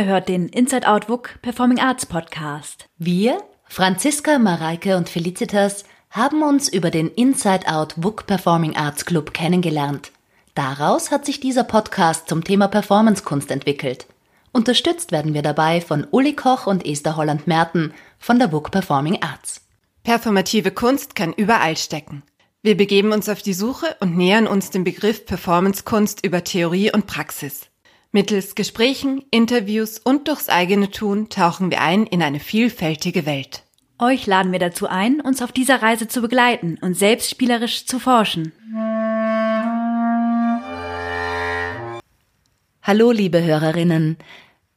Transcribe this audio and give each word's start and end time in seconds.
Ihr 0.00 0.06
hört 0.06 0.30
den 0.30 0.48
Inside 0.48 0.88
Out 0.88 1.10
WUK 1.10 1.42
Performing 1.42 1.78
Arts 1.78 2.06
Podcast. 2.06 2.86
Wir, 2.96 3.36
Franziska, 3.66 4.38
Mareike 4.38 4.96
und 4.96 5.10
Felicitas, 5.10 5.84
haben 6.08 6.42
uns 6.42 6.72
über 6.72 6.90
den 6.90 7.08
Inside 7.08 7.68
Out 7.70 7.92
WUK 7.98 8.26
Performing 8.26 8.76
Arts 8.76 9.04
Club 9.04 9.34
kennengelernt. 9.34 10.10
Daraus 10.54 11.10
hat 11.10 11.26
sich 11.26 11.38
dieser 11.38 11.64
Podcast 11.64 12.30
zum 12.30 12.44
Thema 12.44 12.68
Performancekunst 12.68 13.50
entwickelt. 13.50 14.06
Unterstützt 14.52 15.12
werden 15.12 15.34
wir 15.34 15.42
dabei 15.42 15.82
von 15.82 16.06
Uli 16.10 16.34
Koch 16.34 16.66
und 16.66 16.86
Esther 16.86 17.16
Holland-Merten 17.16 17.92
von 18.18 18.38
der 18.38 18.52
WUK 18.52 18.70
Performing 18.70 19.18
Arts. 19.20 19.66
Performative 20.02 20.70
Kunst 20.70 21.14
kann 21.14 21.34
überall 21.34 21.76
stecken. 21.76 22.22
Wir 22.62 22.78
begeben 22.78 23.12
uns 23.12 23.28
auf 23.28 23.42
die 23.42 23.52
Suche 23.52 23.94
und 24.00 24.16
nähern 24.16 24.46
uns 24.46 24.70
dem 24.70 24.82
Begriff 24.82 25.26
Performancekunst 25.26 26.24
über 26.24 26.42
Theorie 26.42 26.90
und 26.90 27.06
Praxis. 27.06 27.69
Mittels 28.12 28.56
Gesprächen, 28.56 29.22
Interviews 29.30 30.00
und 30.00 30.26
durchs 30.26 30.48
eigene 30.48 30.90
Tun 30.90 31.28
tauchen 31.28 31.70
wir 31.70 31.80
ein 31.80 32.06
in 32.06 32.24
eine 32.24 32.40
vielfältige 32.40 33.24
Welt. 33.24 33.62
Euch 34.00 34.26
laden 34.26 34.50
wir 34.50 34.58
dazu 34.58 34.88
ein, 34.88 35.20
uns 35.20 35.40
auf 35.42 35.52
dieser 35.52 35.80
Reise 35.80 36.08
zu 36.08 36.20
begleiten 36.20 36.76
und 36.80 36.94
selbst 36.94 37.30
spielerisch 37.30 37.86
zu 37.86 38.00
forschen. 38.00 38.50
Hallo, 42.82 43.12
liebe 43.12 43.44
Hörerinnen. 43.44 44.16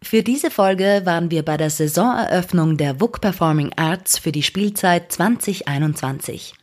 Für 0.03 0.21
diese 0.21 0.51
Folge 0.51 1.01
waren 1.05 1.31
wir 1.31 1.43
bei 1.43 1.57
der 1.57 1.71
Saisoneröffnung 1.71 2.77
der 2.77 3.01
WUK 3.01 3.19
Performing 3.19 3.71
Arts 3.75 4.19
für 4.19 4.31
die 4.31 4.43
Spielzeit 4.43 5.11
2021. 5.11 6.53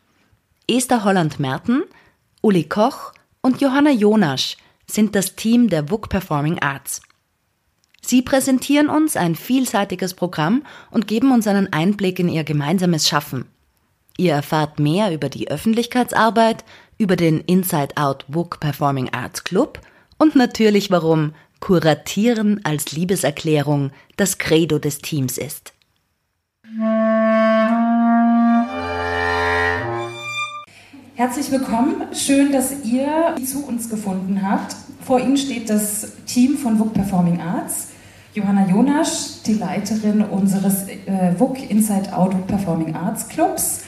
Esther 0.69 1.03
Holland-Merten, 1.03 1.83
Uli 2.43 2.63
Koch 2.63 3.13
und 3.43 3.61
Johanna 3.61 3.91
Jonasch– 3.91 4.57
sind 4.95 5.15
das 5.15 5.37
Team 5.37 5.69
der 5.69 5.91
WUK 5.91 6.09
Performing 6.09 6.59
Arts. 6.61 7.01
Sie 8.03 8.23
präsentieren 8.23 8.89
uns 8.89 9.17
ein 9.17 9.35
vielseitiges 9.35 10.15
Programm 10.15 10.65
und 10.91 11.07
geben 11.07 11.33
uns 11.33 11.47
einen 11.47 11.73
Einblick 11.73 12.19
in 12.19 12.29
ihr 12.29 12.45
gemeinsames 12.45 13.09
Schaffen. 13.09 13.47
Ihr 14.17 14.33
erfahrt 14.33 14.79
mehr 14.79 15.13
über 15.13 15.29
die 15.29 15.51
Öffentlichkeitsarbeit, 15.51 16.65
über 16.99 17.17
den 17.17 17.41
Inside 17.41 17.97
Out 17.97 18.25
WUK 18.29 18.61
Performing 18.61 19.11
Arts 19.13 19.45
Club 19.45 19.81
und 20.19 20.37
natürlich 20.37 20.91
warum 20.91 21.35
Kuratieren 21.61 22.65
als 22.65 22.93
Liebeserklärung 22.93 23.93
das 24.17 24.39
Credo 24.39 24.79
des 24.79 24.99
Teams 24.99 25.37
ist. 25.37 25.75
Herzlich 31.21 31.51
willkommen. 31.51 31.97
Schön, 32.15 32.51
dass 32.51 32.73
ihr 32.83 33.35
zu 33.45 33.67
uns 33.67 33.91
gefunden 33.91 34.41
habt. 34.43 34.75
Vor 35.05 35.21
Ihnen 35.21 35.37
steht 35.37 35.69
das 35.69 36.13
Team 36.25 36.57
von 36.57 36.79
WUK 36.79 36.95
Performing 36.95 37.43
Arts. 37.43 37.89
Johanna 38.33 38.67
Jonasch, 38.67 39.43
die 39.45 39.53
Leiterin 39.53 40.23
unseres 40.23 40.89
äh, 40.89 41.35
WUK 41.37 41.71
Inside 41.71 42.17
Out 42.17 42.33
WUK 42.33 42.47
Performing 42.47 42.97
Arts 42.97 43.29
Clubs. 43.29 43.81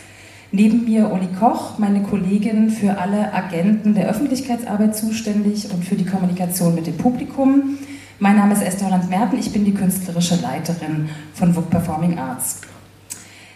Neben 0.50 0.84
mir 0.84 1.10
Uli 1.10 1.28
Koch, 1.40 1.78
meine 1.78 2.02
Kollegin 2.02 2.68
für 2.68 2.98
alle 2.98 3.32
Agenten 3.32 3.94
der 3.94 4.10
Öffentlichkeitsarbeit 4.10 4.94
zuständig 4.94 5.72
und 5.72 5.86
für 5.86 5.94
die 5.94 6.04
Kommunikation 6.04 6.74
mit 6.74 6.86
dem 6.86 6.98
Publikum. 6.98 7.78
Mein 8.18 8.36
Name 8.36 8.52
ist 8.52 8.62
Esther 8.62 8.88
Holland-Merten, 8.88 9.38
ich 9.38 9.54
bin 9.54 9.64
die 9.64 9.72
künstlerische 9.72 10.36
Leiterin 10.42 11.08
von 11.32 11.56
WUK 11.56 11.70
Performing 11.70 12.18
Arts. 12.18 12.60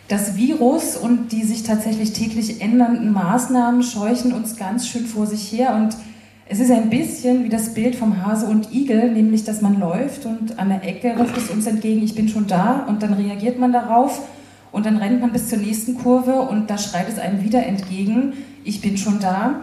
Das 0.09 0.37
Virus 0.37 0.97
und 0.97 1.33
die 1.33 1.43
sich 1.43 1.65
tatsächlich 1.65 2.13
täglich 2.13 2.61
ändernden 2.61 3.13
Maßnahmen 3.13 3.83
scheuchen 3.83 4.33
uns 4.33 4.57
ganz 4.57 4.87
schön 4.87 5.05
vor 5.05 5.27
sich 5.27 5.51
her 5.51 5.75
und 5.75 5.97
es 6.49 6.61
ist 6.61 6.71
ein 6.71 6.91
bisschen 6.91 7.43
wie 7.43 7.49
das 7.49 7.75
Bild 7.75 7.97
vom 7.97 8.25
Hase 8.25 8.47
und 8.47 8.73
Igel, 8.73 9.11
nämlich 9.11 9.43
dass 9.43 9.63
man 9.63 9.81
läuft 9.81 10.25
und 10.25 10.61
an 10.61 10.69
der 10.69 10.85
Ecke 10.85 11.17
ruft 11.19 11.37
es 11.37 11.51
uns 11.51 11.67
entgegen, 11.67 12.05
ich 12.05 12.15
bin 12.15 12.29
schon 12.29 12.47
da 12.47 12.85
und 12.87 13.03
dann 13.03 13.15
reagiert 13.15 13.59
man 13.59 13.73
darauf 13.73 14.21
und 14.71 14.87
dann 14.87 14.97
rennt 14.99 15.23
man 15.23 15.33
bis 15.33 15.49
zur 15.49 15.59
nächsten 15.59 15.97
Kurve 15.97 16.35
und 16.35 16.71
da 16.71 16.79
schreit 16.79 17.09
es 17.09 17.19
einem 17.19 17.43
wieder 17.43 17.67
entgegen, 17.67 18.35
ich 18.63 18.81
bin 18.81 18.97
schon 18.97 19.19
da. 19.19 19.57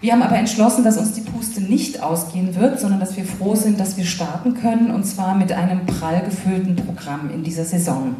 Wir 0.00 0.12
haben 0.12 0.22
aber 0.22 0.36
entschlossen, 0.36 0.84
dass 0.84 0.96
uns 0.96 1.14
die 1.14 1.22
Puste 1.22 1.60
nicht 1.60 2.04
ausgehen 2.04 2.54
wird, 2.54 2.78
sondern 2.78 3.00
dass 3.00 3.16
wir 3.16 3.24
froh 3.24 3.56
sind, 3.56 3.80
dass 3.80 3.96
wir 3.96 4.04
starten 4.04 4.54
können 4.54 4.92
und 4.92 5.04
zwar 5.04 5.34
mit 5.34 5.50
einem 5.50 5.86
prall 5.86 6.22
gefüllten 6.22 6.76
Programm 6.76 7.30
in 7.34 7.42
dieser 7.42 7.64
Saison. 7.64 8.14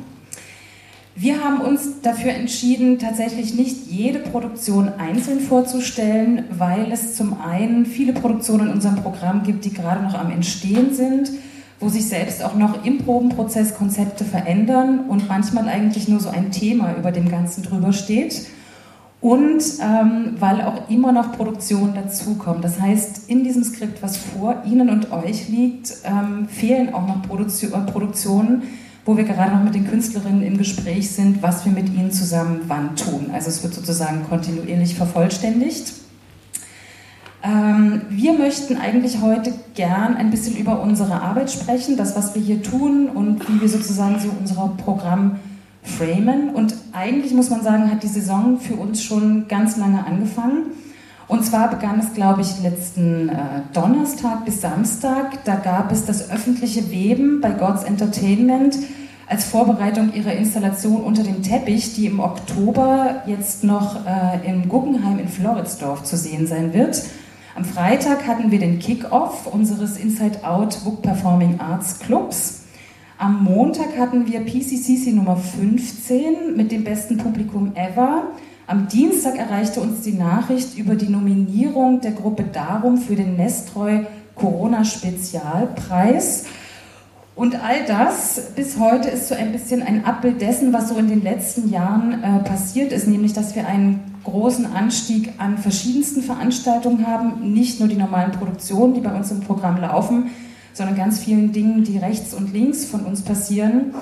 Wir 1.20 1.42
haben 1.42 1.60
uns 1.62 2.00
dafür 2.00 2.30
entschieden, 2.30 3.00
tatsächlich 3.00 3.52
nicht 3.52 3.88
jede 3.88 4.20
Produktion 4.20 4.88
einzeln 4.98 5.40
vorzustellen, 5.40 6.44
weil 6.56 6.92
es 6.92 7.16
zum 7.16 7.40
einen 7.40 7.86
viele 7.86 8.12
Produktionen 8.12 8.68
in 8.68 8.74
unserem 8.74 9.02
Programm 9.02 9.42
gibt, 9.42 9.64
die 9.64 9.72
gerade 9.74 10.00
noch 10.00 10.14
am 10.14 10.30
Entstehen 10.30 10.94
sind, 10.94 11.32
wo 11.80 11.88
sich 11.88 12.06
selbst 12.06 12.44
auch 12.44 12.54
noch 12.54 12.84
im 12.84 12.98
Probenprozess 12.98 13.74
Konzepte 13.74 14.24
verändern 14.24 15.08
und 15.08 15.26
manchmal 15.26 15.66
eigentlich 15.66 16.06
nur 16.06 16.20
so 16.20 16.28
ein 16.28 16.52
Thema 16.52 16.94
über 16.96 17.10
dem 17.10 17.28
Ganzen 17.28 17.64
drüber 17.64 17.92
steht. 17.92 18.46
Und 19.20 19.60
ähm, 19.82 20.36
weil 20.38 20.60
auch 20.60 20.88
immer 20.88 21.10
noch 21.10 21.32
Produktionen 21.32 21.94
dazukommen. 21.94 22.62
Das 22.62 22.80
heißt, 22.80 23.28
in 23.28 23.42
diesem 23.42 23.64
Skript, 23.64 24.04
was 24.04 24.16
vor 24.16 24.62
Ihnen 24.64 24.88
und 24.88 25.10
euch 25.10 25.48
liegt, 25.48 25.94
ähm, 26.04 26.46
fehlen 26.46 26.94
auch 26.94 27.08
noch 27.08 27.22
Produktio 27.22 27.70
äh, 27.70 27.80
Produktionen, 27.90 28.62
wo 29.04 29.16
wir 29.16 29.24
gerade 29.24 29.54
noch 29.54 29.64
mit 29.64 29.74
den 29.74 29.88
Künstlerinnen 29.88 30.42
im 30.42 30.58
Gespräch 30.58 31.10
sind, 31.10 31.42
was 31.42 31.64
wir 31.64 31.72
mit 31.72 31.88
ihnen 31.88 32.12
zusammen 32.12 32.62
wann 32.68 32.94
tun. 32.96 33.30
Also 33.32 33.48
es 33.48 33.62
wird 33.62 33.74
sozusagen 33.74 34.24
kontinuierlich 34.28 34.94
vervollständigt. 34.94 35.92
Ähm, 37.42 38.02
wir 38.10 38.32
möchten 38.32 38.76
eigentlich 38.76 39.20
heute 39.22 39.52
gern 39.74 40.16
ein 40.16 40.30
bisschen 40.30 40.56
über 40.56 40.80
unsere 40.80 41.22
Arbeit 41.22 41.50
sprechen, 41.50 41.96
das, 41.96 42.16
was 42.16 42.34
wir 42.34 42.42
hier 42.42 42.62
tun 42.62 43.08
und 43.08 43.48
wie 43.48 43.60
wir 43.60 43.68
sozusagen 43.68 44.18
so 44.18 44.28
unser 44.38 44.74
Programm 44.76 45.38
framen. 45.82 46.50
Und 46.50 46.74
eigentlich 46.92 47.32
muss 47.32 47.50
man 47.50 47.62
sagen, 47.62 47.90
hat 47.90 48.02
die 48.02 48.08
Saison 48.08 48.58
für 48.58 48.74
uns 48.74 49.02
schon 49.02 49.46
ganz 49.48 49.76
lange 49.76 50.04
angefangen. 50.04 50.66
Und 51.28 51.44
zwar 51.44 51.68
begann 51.68 52.00
es, 52.00 52.14
glaube 52.14 52.40
ich, 52.40 52.62
letzten 52.62 53.28
äh, 53.28 53.34
Donnerstag 53.74 54.46
bis 54.46 54.62
Samstag. 54.62 55.44
Da 55.44 55.56
gab 55.56 55.92
es 55.92 56.06
das 56.06 56.30
öffentliche 56.30 56.90
Weben 56.90 57.42
bei 57.42 57.50
God's 57.50 57.84
Entertainment 57.84 58.78
als 59.26 59.44
Vorbereitung 59.44 60.14
ihrer 60.14 60.32
Installation 60.32 61.02
unter 61.02 61.22
dem 61.22 61.42
Teppich, 61.42 61.94
die 61.94 62.06
im 62.06 62.18
Oktober 62.18 63.22
jetzt 63.26 63.62
noch 63.62 64.06
äh, 64.06 64.48
im 64.48 64.70
Guggenheim 64.70 65.18
in 65.18 65.28
Floridsdorf 65.28 66.02
zu 66.02 66.16
sehen 66.16 66.46
sein 66.46 66.72
wird. 66.72 67.02
Am 67.54 67.64
Freitag 67.64 68.26
hatten 68.26 68.50
wir 68.50 68.58
den 68.58 68.78
Kick-Off 68.78 69.46
unseres 69.46 69.98
Inside 69.98 70.44
Out 70.44 70.82
Book 70.82 71.02
Performing 71.02 71.60
Arts 71.60 71.98
Clubs. 71.98 72.62
Am 73.18 73.44
Montag 73.44 73.98
hatten 73.98 74.26
wir 74.26 74.40
PCCC 74.40 75.12
Nummer 75.12 75.36
15 75.36 76.56
mit 76.56 76.72
dem 76.72 76.84
besten 76.84 77.18
Publikum 77.18 77.72
ever. 77.74 78.28
Am 78.68 78.86
Dienstag 78.86 79.38
erreichte 79.38 79.80
uns 79.80 80.02
die 80.02 80.12
Nachricht 80.12 80.76
über 80.76 80.94
die 80.94 81.08
Nominierung 81.08 82.02
der 82.02 82.12
Gruppe 82.12 82.44
Darum 82.52 82.98
für 82.98 83.16
den 83.16 83.34
Nestreu 83.34 84.00
Corona 84.34 84.84
Spezialpreis. 84.84 86.44
Und 87.34 87.64
all 87.64 87.86
das 87.86 88.52
bis 88.54 88.78
heute 88.78 89.08
ist 89.08 89.28
so 89.28 89.34
ein 89.34 89.52
bisschen 89.52 89.82
ein 89.82 90.04
Abbild 90.04 90.42
dessen, 90.42 90.74
was 90.74 90.90
so 90.90 90.98
in 90.98 91.08
den 91.08 91.22
letzten 91.22 91.70
Jahren 91.70 92.22
äh, 92.22 92.40
passiert 92.40 92.92
ist, 92.92 93.08
nämlich 93.08 93.32
dass 93.32 93.56
wir 93.56 93.66
einen 93.66 94.00
großen 94.24 94.66
Anstieg 94.66 95.32
an 95.38 95.56
verschiedensten 95.56 96.20
Veranstaltungen 96.20 97.06
haben, 97.06 97.54
nicht 97.54 97.80
nur 97.80 97.88
die 97.88 97.96
normalen 97.96 98.32
Produktionen, 98.32 98.92
die 98.92 99.00
bei 99.00 99.14
uns 99.14 99.30
im 99.30 99.40
Programm 99.40 99.80
laufen, 99.80 100.30
sondern 100.74 100.94
ganz 100.94 101.20
vielen 101.20 101.52
Dingen, 101.52 101.84
die 101.84 101.96
rechts 101.96 102.34
und 102.34 102.52
links 102.52 102.84
von 102.84 103.06
uns 103.06 103.22
passieren. 103.22 103.94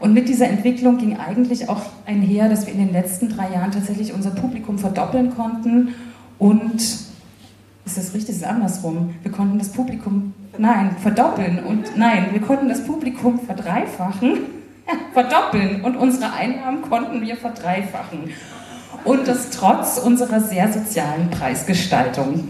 Und 0.00 0.14
mit 0.14 0.28
dieser 0.28 0.46
Entwicklung 0.48 0.98
ging 0.98 1.18
eigentlich 1.18 1.68
auch 1.68 1.82
einher, 2.06 2.48
dass 2.48 2.66
wir 2.66 2.72
in 2.72 2.78
den 2.78 2.92
letzten 2.92 3.28
drei 3.28 3.52
Jahren 3.52 3.72
tatsächlich 3.72 4.12
unser 4.12 4.30
Publikum 4.30 4.78
verdoppeln 4.78 5.34
konnten 5.34 5.94
und 6.38 7.08
ist 7.88 7.96
das 7.96 8.12
richtig? 8.12 8.36
Ist 8.36 8.44
andersrum. 8.44 9.14
Wir 9.22 9.32
konnten 9.32 9.58
das 9.58 9.70
Publikum, 9.70 10.34
nein, 10.58 10.94
verdoppeln 11.02 11.64
und 11.64 11.96
nein, 11.96 12.26
wir 12.32 12.40
konnten 12.40 12.68
das 12.68 12.84
Publikum 12.84 13.40
verdreifachen, 13.40 14.40
verdoppeln 15.14 15.80
und 15.80 15.96
unsere 15.96 16.32
Einnahmen 16.32 16.82
konnten 16.82 17.22
wir 17.22 17.36
verdreifachen. 17.36 18.30
Und 19.04 19.26
das 19.26 19.50
trotz 19.50 19.98
unserer 19.98 20.40
sehr 20.40 20.70
sozialen 20.70 21.30
Preisgestaltung. 21.30 22.48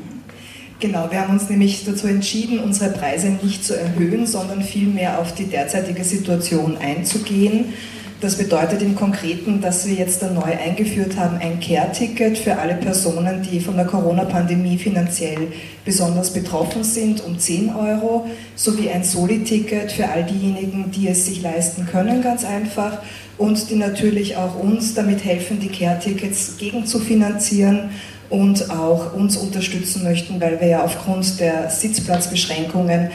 Genau, 0.80 1.10
wir 1.10 1.20
haben 1.20 1.32
uns 1.32 1.50
nämlich 1.50 1.84
dazu 1.84 2.06
entschieden, 2.06 2.60
unsere 2.60 2.90
Preise 2.92 3.30
nicht 3.42 3.64
zu 3.64 3.76
erhöhen, 3.76 4.26
sondern 4.26 4.62
vielmehr 4.62 5.18
auf 5.18 5.34
die 5.34 5.46
derzeitige 5.46 6.04
Situation 6.04 6.76
einzugehen. 6.76 7.72
Das 8.20 8.36
bedeutet 8.36 8.82
im 8.82 8.94
Konkreten, 8.94 9.60
dass 9.60 9.86
wir 9.86 9.94
jetzt 9.94 10.22
neu 10.22 10.42
eingeführt 10.42 11.16
haben 11.16 11.38
ein 11.38 11.58
Care-Ticket 11.58 12.38
für 12.38 12.58
alle 12.58 12.74
Personen, 12.74 13.42
die 13.42 13.58
von 13.58 13.76
der 13.76 13.86
Corona-Pandemie 13.86 14.78
finanziell 14.78 15.48
besonders 15.84 16.32
betroffen 16.32 16.84
sind, 16.84 17.24
um 17.24 17.38
10 17.38 17.74
Euro, 17.74 18.28
sowie 18.54 18.88
ein 18.90 19.02
Soli-Ticket 19.02 19.90
für 19.90 20.08
all 20.08 20.24
diejenigen, 20.24 20.92
die 20.92 21.08
es 21.08 21.26
sich 21.26 21.42
leisten 21.42 21.86
können, 21.86 22.22
ganz 22.22 22.44
einfach, 22.44 23.02
und 23.38 23.70
die 23.70 23.76
natürlich 23.76 24.36
auch 24.36 24.58
uns 24.58 24.94
damit 24.94 25.24
helfen, 25.24 25.60
die 25.60 25.68
Care-Tickets 25.68 26.56
gegenzufinanzieren 26.58 27.90
und 28.28 28.70
auch 28.70 29.14
uns 29.14 29.36
unterstützen 29.36 30.04
möchten, 30.04 30.40
weil 30.40 30.60
wir 30.60 30.68
ja 30.68 30.84
aufgrund 30.84 31.40
der 31.40 31.70
Sitzplatzbeschränkungen 31.70 33.10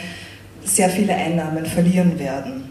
sehr 0.64 0.88
viele 0.88 1.14
Einnahmen 1.14 1.66
verlieren 1.66 2.18
werden. 2.18 2.64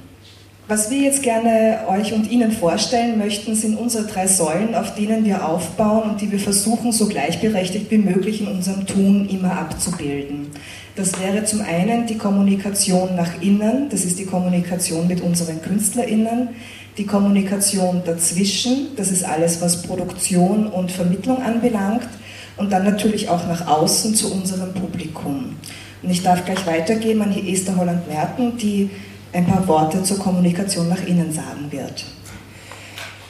Was 0.67 0.89
wir 0.89 0.97
jetzt 0.97 1.21
gerne 1.21 1.81
euch 1.89 2.13
und 2.13 2.31
Ihnen 2.31 2.51
vorstellen 2.51 3.17
möchten, 3.17 3.53
sind 3.53 3.77
unsere 3.77 4.07
drei 4.07 4.27
Säulen, 4.27 4.75
auf 4.75 4.95
denen 4.95 5.25
wir 5.25 5.45
aufbauen 5.45 6.11
und 6.11 6.21
die 6.21 6.31
wir 6.31 6.39
versuchen, 6.39 6.93
so 6.93 7.07
gleichberechtigt 7.07 7.91
wie 7.91 7.97
möglich 7.97 8.41
in 8.41 8.47
unserem 8.47 8.87
Tun 8.87 9.27
immer 9.29 9.57
abzubilden. 9.57 10.47
Das 10.95 11.19
wäre 11.19 11.43
zum 11.43 11.61
einen 11.61 12.05
die 12.07 12.17
Kommunikation 12.17 13.15
nach 13.15 13.41
innen, 13.41 13.89
das 13.89 14.05
ist 14.05 14.19
die 14.19 14.25
Kommunikation 14.25 15.07
mit 15.07 15.21
unseren 15.21 15.61
KünstlerInnen, 15.61 16.49
die 16.97 17.05
Kommunikation 17.05 18.03
dazwischen, 18.05 18.95
das 18.95 19.11
ist 19.11 19.23
alles, 19.23 19.61
was 19.61 19.81
Produktion 19.81 20.67
und 20.67 20.91
Vermittlung 20.91 21.41
anbelangt, 21.41 22.07
und 22.55 22.71
dann 22.71 22.83
natürlich 22.83 23.29
auch 23.29 23.47
nach 23.47 23.67
außen 23.67 24.13
zu 24.13 24.31
unserem 24.31 24.73
Publikum. 24.73 25.55
Und 26.03 26.09
ich 26.09 26.21
darf 26.21 26.45
gleich 26.45 26.67
weitergeben 26.67 27.23
an 27.23 27.35
Esther 27.35 27.77
Holland-Merten, 27.77 28.57
die 28.57 28.91
ein 29.31 29.47
paar 29.47 29.67
Worte 29.67 30.03
zur 30.03 30.19
Kommunikation 30.19 30.87
nach 30.87 31.03
innen 31.05 31.31
sagen 31.31 31.71
wird. 31.71 32.05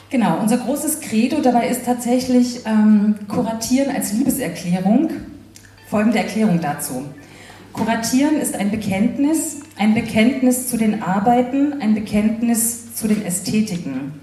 Genau, 0.10 0.40
unser 0.40 0.58
großes 0.58 1.00
Credo 1.00 1.42
dabei 1.42 1.70
ist 1.70 1.86
tatsächlich 1.86 2.60
ähm, 2.66 3.16
Kuratieren 3.28 3.96
als 3.96 4.14
Liebeserklärung. 4.14 5.10
Folgende 5.90 6.20
Erklärung 6.20 6.60
dazu. 6.62 7.06
Kuratieren 7.72 8.40
ist 8.40 8.56
ein 8.56 8.70
Bekenntnis, 8.70 9.62
ein 9.78 9.94
Bekenntnis 9.94 10.68
zu 10.68 10.78
den 10.78 11.02
Arbeiten, 11.02 11.82
ein 11.82 11.96
Bekenntnis 11.96 12.94
zu 12.96 13.08
den 13.08 13.26
Ästhetiken. 13.26 14.14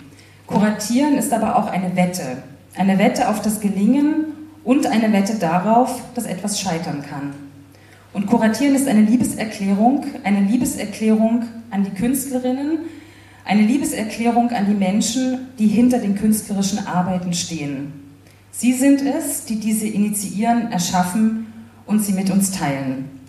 Kuratieren 0.46 1.16
ist 1.16 1.32
aber 1.32 1.56
auch 1.56 1.66
eine 1.66 1.96
Wette. 1.96 2.42
Eine 2.76 2.98
Wette 2.98 3.28
auf 3.28 3.42
das 3.42 3.60
Gelingen 3.60 4.26
und 4.64 4.86
eine 4.86 5.12
Wette 5.12 5.34
darauf, 5.34 6.02
dass 6.14 6.26
etwas 6.26 6.60
scheitern 6.60 7.02
kann. 7.08 7.34
Und 8.12 8.26
Kuratieren 8.26 8.74
ist 8.74 8.88
eine 8.88 9.02
Liebeserklärung, 9.02 10.04
eine 10.24 10.40
Liebeserklärung 10.40 11.44
an 11.70 11.84
die 11.84 11.90
Künstlerinnen, 11.90 12.78
eine 13.44 13.62
Liebeserklärung 13.62 14.50
an 14.50 14.66
die 14.66 14.74
Menschen, 14.74 15.48
die 15.58 15.68
hinter 15.68 15.98
den 15.98 16.14
künstlerischen 16.14 16.86
Arbeiten 16.86 17.32
stehen. 17.32 17.92
Sie 18.52 18.72
sind 18.72 19.02
es, 19.02 19.44
die 19.44 19.58
diese 19.58 19.86
initiieren, 19.86 20.70
erschaffen 20.72 21.46
und 21.86 22.04
sie 22.04 22.12
mit 22.12 22.30
uns 22.30 22.50
teilen. 22.50 23.19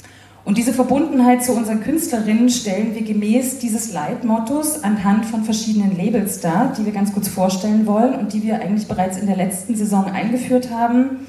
Und 0.43 0.57
diese 0.57 0.73
Verbundenheit 0.73 1.43
zu 1.43 1.53
unseren 1.53 1.81
Künstlerinnen 1.81 2.49
stellen 2.49 2.95
wir 2.95 3.03
gemäß 3.03 3.59
dieses 3.59 3.93
Leitmottos 3.93 4.83
anhand 4.83 5.25
von 5.25 5.43
verschiedenen 5.43 5.95
Labels 5.95 6.39
dar, 6.39 6.73
die 6.77 6.85
wir 6.85 6.91
ganz 6.91 7.13
kurz 7.13 7.27
vorstellen 7.27 7.85
wollen 7.85 8.15
und 8.15 8.33
die 8.33 8.41
wir 8.41 8.59
eigentlich 8.59 8.87
bereits 8.87 9.17
in 9.17 9.27
der 9.27 9.37
letzten 9.37 9.75
Saison 9.75 10.05
eingeführt 10.05 10.71
haben. 10.71 11.27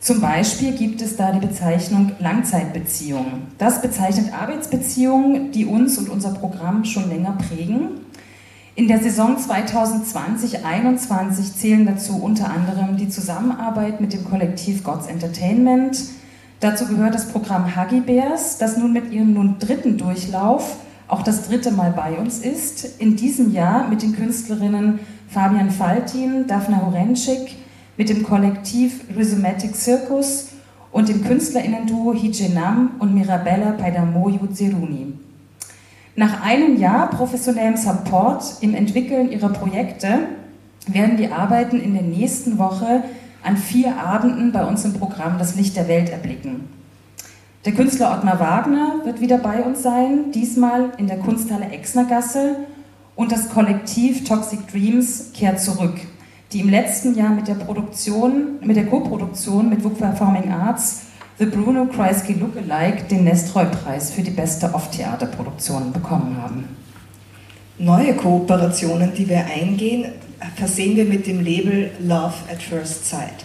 Zum 0.00 0.20
Beispiel 0.20 0.72
gibt 0.72 1.00
es 1.00 1.16
da 1.16 1.32
die 1.32 1.44
Bezeichnung 1.44 2.12
Langzeitbeziehung. 2.18 3.44
Das 3.56 3.80
bezeichnet 3.80 4.34
Arbeitsbeziehungen, 4.34 5.52
die 5.52 5.64
uns 5.64 5.96
und 5.96 6.10
unser 6.10 6.32
Programm 6.32 6.84
schon 6.84 7.08
länger 7.08 7.38
prägen. 7.48 8.00
In 8.74 8.88
der 8.88 9.02
Saison 9.02 9.38
2020-21 9.38 11.56
zählen 11.56 11.86
dazu 11.86 12.22
unter 12.22 12.50
anderem 12.50 12.98
die 12.98 13.08
Zusammenarbeit 13.08 14.02
mit 14.02 14.12
dem 14.12 14.24
Kollektiv 14.24 14.84
Gods 14.84 15.06
Entertainment. 15.06 15.96
Dazu 16.60 16.86
gehört 16.86 17.14
das 17.14 17.28
Programm 17.28 17.76
Huggy 17.76 18.00
Bears, 18.00 18.58
das 18.58 18.76
nun 18.76 18.92
mit 18.92 19.12
ihrem 19.12 19.34
nun 19.34 19.58
dritten 19.58 19.98
Durchlauf 19.98 20.76
auch 21.08 21.22
das 21.22 21.48
dritte 21.48 21.70
Mal 21.70 21.92
bei 21.92 22.16
uns 22.18 22.40
ist. 22.40 23.00
In 23.00 23.16
diesem 23.16 23.52
Jahr 23.52 23.88
mit 23.88 24.02
den 24.02 24.14
Künstlerinnen 24.14 24.98
Fabian 25.28 25.70
Faltin, 25.70 26.46
Daphne 26.46 26.84
Horenschik, 26.84 27.56
mit 27.96 28.08
dem 28.08 28.22
Kollektiv 28.22 29.00
Rhizomatic 29.16 29.74
Circus 29.74 30.48
und 30.92 31.08
dem 31.08 31.24
Künstlerinnen-Duo 31.24 32.14
Hijenam 32.14 32.92
und 32.98 33.14
Mirabella 33.14 33.72
Paidamoyu 33.72 34.46
Zeruni. 34.52 35.14
Nach 36.14 36.42
einem 36.42 36.76
Jahr 36.78 37.10
professionellem 37.10 37.76
Support 37.76 38.56
im 38.62 38.74
Entwickeln 38.74 39.30
ihrer 39.30 39.50
Projekte 39.50 40.20
werden 40.86 41.16
die 41.16 41.30
Arbeiten 41.30 41.80
in 41.80 41.92
der 41.94 42.02
nächsten 42.02 42.58
Woche 42.58 43.02
an 43.46 43.56
vier 43.56 43.96
Abenden 43.96 44.52
bei 44.52 44.64
uns 44.64 44.84
im 44.84 44.92
Programm 44.92 45.38
Das 45.38 45.54
Licht 45.54 45.76
der 45.76 45.88
Welt 45.88 46.10
erblicken. 46.10 46.68
Der 47.64 47.72
Künstler 47.72 48.12
Ottmar 48.12 48.38
Wagner 48.40 49.00
wird 49.04 49.20
wieder 49.20 49.38
bei 49.38 49.62
uns 49.62 49.82
sein, 49.82 50.32
diesmal 50.32 50.90
in 50.98 51.06
der 51.06 51.18
Kunsthalle 51.18 51.70
Exnergasse 51.70 52.56
und 53.14 53.32
das 53.32 53.48
Kollektiv 53.48 54.24
Toxic 54.24 54.68
Dreams 54.68 55.30
kehrt 55.32 55.60
zurück 55.60 55.94
die 56.52 56.60
im 56.60 56.68
letzten 56.68 57.14
Jahr 57.14 57.30
mit 57.30 57.48
der 57.48 57.54
Produktion, 57.54 58.58
mit 58.62 58.76
der 58.76 58.86
Co-Produktion 58.86 59.68
mit 59.68 59.82
WUK 59.82 59.98
Performing 59.98 60.50
Arts 60.50 61.02
The 61.38 61.46
Bruno 61.46 61.86
Kreisky 61.86 62.32
Lookalike 62.32 63.04
den 63.10 63.24
Nestroy-Preis 63.24 64.12
für 64.12 64.22
die 64.22 64.30
beste 64.30 64.72
Off-Theater-Produktion 64.72 65.92
bekommen 65.92 66.38
haben. 66.40 66.64
Neue 67.78 68.14
Kooperationen, 68.14 69.12
die 69.12 69.28
wir 69.28 69.44
eingehen, 69.44 70.06
versehen 70.56 70.96
wir 70.96 71.04
mit 71.04 71.26
dem 71.26 71.40
Label 71.44 71.90
Love 72.00 72.34
at 72.50 72.62
First 72.62 73.08
Sight. 73.08 73.44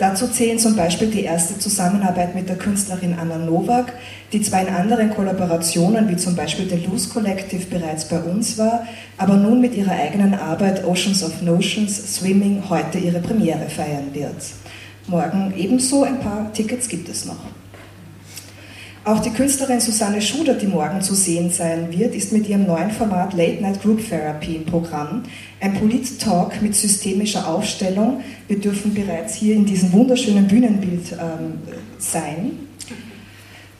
Dazu 0.00 0.28
zählen 0.28 0.58
zum 0.58 0.76
Beispiel 0.76 1.08
die 1.08 1.24
erste 1.24 1.58
Zusammenarbeit 1.58 2.34
mit 2.34 2.48
der 2.48 2.56
Künstlerin 2.56 3.16
Anna 3.20 3.36
Nowak, 3.36 3.92
die 4.32 4.40
zwar 4.40 4.62
in 4.62 4.74
anderen 4.74 5.10
Kollaborationen, 5.10 6.08
wie 6.08 6.16
zum 6.16 6.34
Beispiel 6.34 6.66
der 6.66 6.78
Loose 6.78 7.10
Collective, 7.10 7.66
bereits 7.66 8.08
bei 8.08 8.18
uns 8.18 8.56
war, 8.56 8.86
aber 9.18 9.36
nun 9.36 9.60
mit 9.60 9.74
ihrer 9.74 9.92
eigenen 9.92 10.32
Arbeit 10.32 10.84
Oceans 10.86 11.22
of 11.22 11.42
Notions 11.42 12.16
Swimming 12.16 12.62
heute 12.70 12.96
ihre 12.96 13.20
Premiere 13.20 13.68
feiern 13.68 14.14
wird. 14.14 14.36
Morgen 15.06 15.52
ebenso 15.54 16.04
ein 16.04 16.18
paar 16.20 16.50
Tickets 16.54 16.88
gibt 16.88 17.10
es 17.10 17.26
noch. 17.26 17.59
Auch 19.02 19.20
die 19.20 19.30
Künstlerin 19.30 19.80
Susanne 19.80 20.20
Schuder, 20.20 20.54
die 20.54 20.66
morgen 20.66 21.00
zu 21.00 21.14
sehen 21.14 21.50
sein 21.50 21.90
wird, 21.90 22.14
ist 22.14 22.32
mit 22.32 22.46
ihrem 22.46 22.66
neuen 22.66 22.90
Format 22.90 23.32
Late 23.32 23.62
Night 23.62 23.82
Group 23.82 24.06
Therapy 24.06 24.56
im 24.56 24.66
Programm. 24.66 25.22
Ein 25.58 25.72
Polit-Talk 25.74 26.60
mit 26.60 26.76
systemischer 26.76 27.48
Aufstellung. 27.48 28.22
Wir 28.46 28.60
dürfen 28.60 28.92
bereits 28.92 29.34
hier 29.34 29.54
in 29.54 29.64
diesem 29.64 29.90
wunderschönen 29.92 30.46
Bühnenbild 30.46 31.12
ähm, 31.12 31.60
sein. 31.98 32.68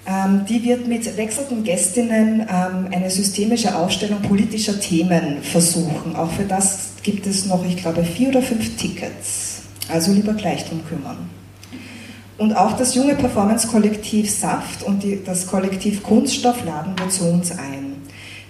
Ähm, 0.07 0.47
die 0.49 0.65
wird 0.65 0.89
mit 0.89 1.15
wechselnden 1.19 1.65
Gästinnen 1.65 2.41
ähm, 2.41 2.89
eine 2.91 3.11
systemische 3.11 3.77
Aufstellung 3.77 4.23
politischer 4.23 4.81
Themen 4.81 5.43
versuchen. 5.43 6.17
Auch 6.17 6.31
für 6.31 6.45
das 6.45 6.93
gibt 7.03 7.27
es 7.27 7.45
noch, 7.45 7.63
ich 7.67 7.77
glaube, 7.77 8.05
vier 8.05 8.31
oder 8.31 8.41
fünf 8.41 8.75
Tickets. 8.79 9.63
Also 9.93 10.13
lieber 10.13 10.33
gleich 10.33 10.65
drum 10.67 10.81
kümmern. 10.89 11.40
Und 12.41 12.57
auch 12.57 12.73
das 12.73 12.95
junge 12.95 13.17
Performance-Kollektiv 13.17 14.31
Saft 14.31 14.83
und 14.83 15.03
die, 15.03 15.23
das 15.23 15.47
Kollektiv 15.47 16.03
Kunststoff 16.03 16.65
laden 16.65 16.95
wir 16.99 17.11
zu 17.11 17.29
uns 17.29 17.51
ein. 17.51 17.97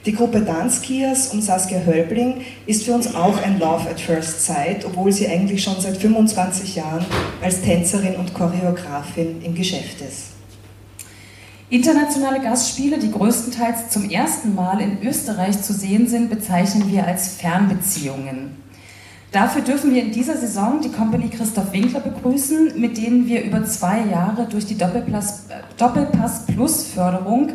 Die 0.06 0.12
Gruppe 0.12 0.42
Danskiers 0.42 1.32
um 1.32 1.40
Saskia 1.40 1.80
Hölbling 1.84 2.42
ist 2.66 2.84
für 2.84 2.92
uns 2.92 3.12
auch 3.16 3.36
ein 3.42 3.58
Love 3.58 3.90
at 3.90 4.00
First 4.00 4.46
Sight, 4.46 4.84
obwohl 4.84 5.10
sie 5.10 5.26
eigentlich 5.26 5.64
schon 5.64 5.80
seit 5.80 5.96
25 5.96 6.76
Jahren 6.76 7.04
als 7.42 7.62
Tänzerin 7.62 8.14
und 8.14 8.32
Choreografin 8.32 9.42
im 9.42 9.56
Geschäft 9.56 10.00
ist. 10.02 10.26
Internationale 11.68 12.40
Gastspiele, 12.40 12.96
die 13.00 13.10
größtenteils 13.10 13.88
zum 13.88 14.08
ersten 14.08 14.54
Mal 14.54 14.80
in 14.80 15.02
Österreich 15.02 15.60
zu 15.62 15.72
sehen 15.72 16.06
sind, 16.06 16.30
bezeichnen 16.30 16.88
wir 16.92 17.08
als 17.08 17.34
Fernbeziehungen. 17.34 18.69
Dafür 19.32 19.62
dürfen 19.62 19.94
wir 19.94 20.02
in 20.02 20.10
dieser 20.10 20.36
Saison 20.36 20.80
die 20.82 20.90
Company 20.90 21.28
Christoph 21.28 21.72
Winkler 21.72 22.00
begrüßen, 22.00 22.80
mit 22.80 22.96
denen 22.96 23.28
wir 23.28 23.44
über 23.44 23.64
zwei 23.64 24.00
Jahre 24.10 24.46
durch 24.50 24.66
die 24.66 24.76
Doppelpass, 24.76 25.44
Doppelpass 25.76 26.46
Plus 26.46 26.86
Förderung 26.86 27.50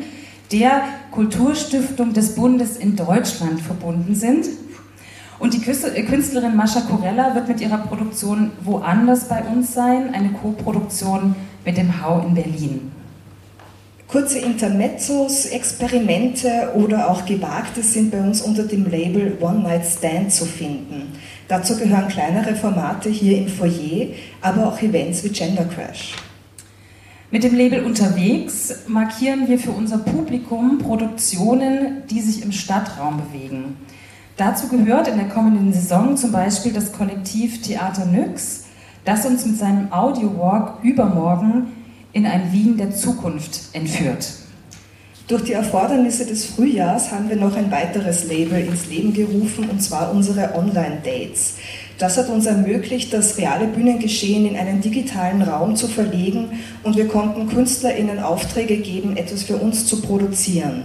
der 0.51 0.83
Kulturstiftung 1.11 2.13
des 2.13 2.35
Bundes 2.35 2.77
in 2.77 2.95
Deutschland 2.95 3.59
verbunden 3.59 4.15
sind. 4.15 4.45
Und 5.37 5.53
die 5.53 5.59
Künstlerin 5.59 6.55
Mascha 6.55 6.79
Corella 6.81 7.35
wird 7.35 7.49
mit 7.49 7.59
ihrer 7.59 7.79
Produktion 7.79 8.51
Woanders 8.63 9.27
bei 9.27 9.43
uns 9.43 9.73
sein, 9.73 10.13
eine 10.13 10.29
Co-Produktion 10.29 11.35
mit 11.65 11.75
dem 11.75 12.01
Hau 12.01 12.21
in 12.25 12.35
Berlin. 12.35 12.91
Kurze 14.07 14.39
Intermezzos, 14.39 15.47
Experimente 15.47 16.71
oder 16.75 17.09
auch 17.09 17.25
Gewagtes 17.25 17.93
sind 17.93 18.11
bei 18.11 18.21
uns 18.21 18.41
unter 18.41 18.63
dem 18.63 18.89
Label 18.89 19.37
One 19.41 19.63
Night 19.63 19.85
Stand 19.85 20.31
zu 20.31 20.45
finden. 20.45 21.11
Dazu 21.47 21.77
gehören 21.77 22.07
kleinere 22.07 22.55
Formate 22.55 23.09
hier 23.09 23.37
im 23.37 23.47
Foyer, 23.47 24.07
aber 24.41 24.67
auch 24.67 24.81
Events 24.81 25.23
wie 25.23 25.29
Gender 25.29 25.65
Crash. 25.65 26.15
Mit 27.29 27.43
dem 27.43 27.55
Label 27.55 27.83
Unterwegs 27.83 28.83
markieren 28.87 29.47
wir 29.47 29.59
für 29.59 29.71
unser 29.71 29.99
Publikum 29.99 30.79
Produktionen, 30.79 32.03
die 32.09 32.21
sich 32.21 32.43
im 32.43 32.51
Stadtraum 32.51 33.17
bewegen. 33.17 33.77
Dazu 34.37 34.67
gehört 34.67 35.07
in 35.07 35.17
der 35.17 35.29
kommenden 35.29 35.71
Saison 35.71 36.17
zum 36.17 36.31
Beispiel 36.31 36.73
das 36.73 36.93
Kollektiv 36.93 37.61
Theater 37.61 38.05
Nyx, 38.05 38.65
das 39.05 39.25
uns 39.25 39.45
mit 39.45 39.57
seinem 39.57 39.91
Audio-Walk 39.91 40.83
übermorgen 40.83 41.67
in 42.11 42.25
ein 42.25 42.51
Wien 42.51 42.77
der 42.77 42.91
Zukunft 42.91 43.73
entführt. 43.73 44.27
Durch 45.27 45.41
die 45.41 45.53
Erfordernisse 45.53 46.23
des 46.27 46.45
Frühjahrs 46.45 47.11
haben 47.11 47.29
wir 47.29 47.35
noch 47.35 47.55
ein 47.55 47.71
weiteres 47.71 48.27
Label 48.27 48.59
ins 48.59 48.85
Leben 48.85 49.11
gerufen, 49.11 49.67
und 49.67 49.81
zwar 49.81 50.13
unsere 50.13 50.53
Online-Dates. 50.53 51.55
Das 51.97 52.17
hat 52.17 52.29
uns 52.29 52.45
ermöglicht, 52.45 53.11
das 53.11 53.35
reale 53.39 53.65
Bühnengeschehen 53.65 54.45
in 54.45 54.55
einen 54.55 54.81
digitalen 54.81 55.41
Raum 55.41 55.75
zu 55.75 55.87
verlegen 55.87 56.49
und 56.83 56.95
wir 56.95 57.07
konnten 57.07 57.49
KünstlerInnen 57.49 58.19
Aufträge 58.19 58.77
geben, 58.77 59.17
etwas 59.17 59.41
für 59.41 59.57
uns 59.57 59.87
zu 59.87 59.99
produzieren. 60.03 60.83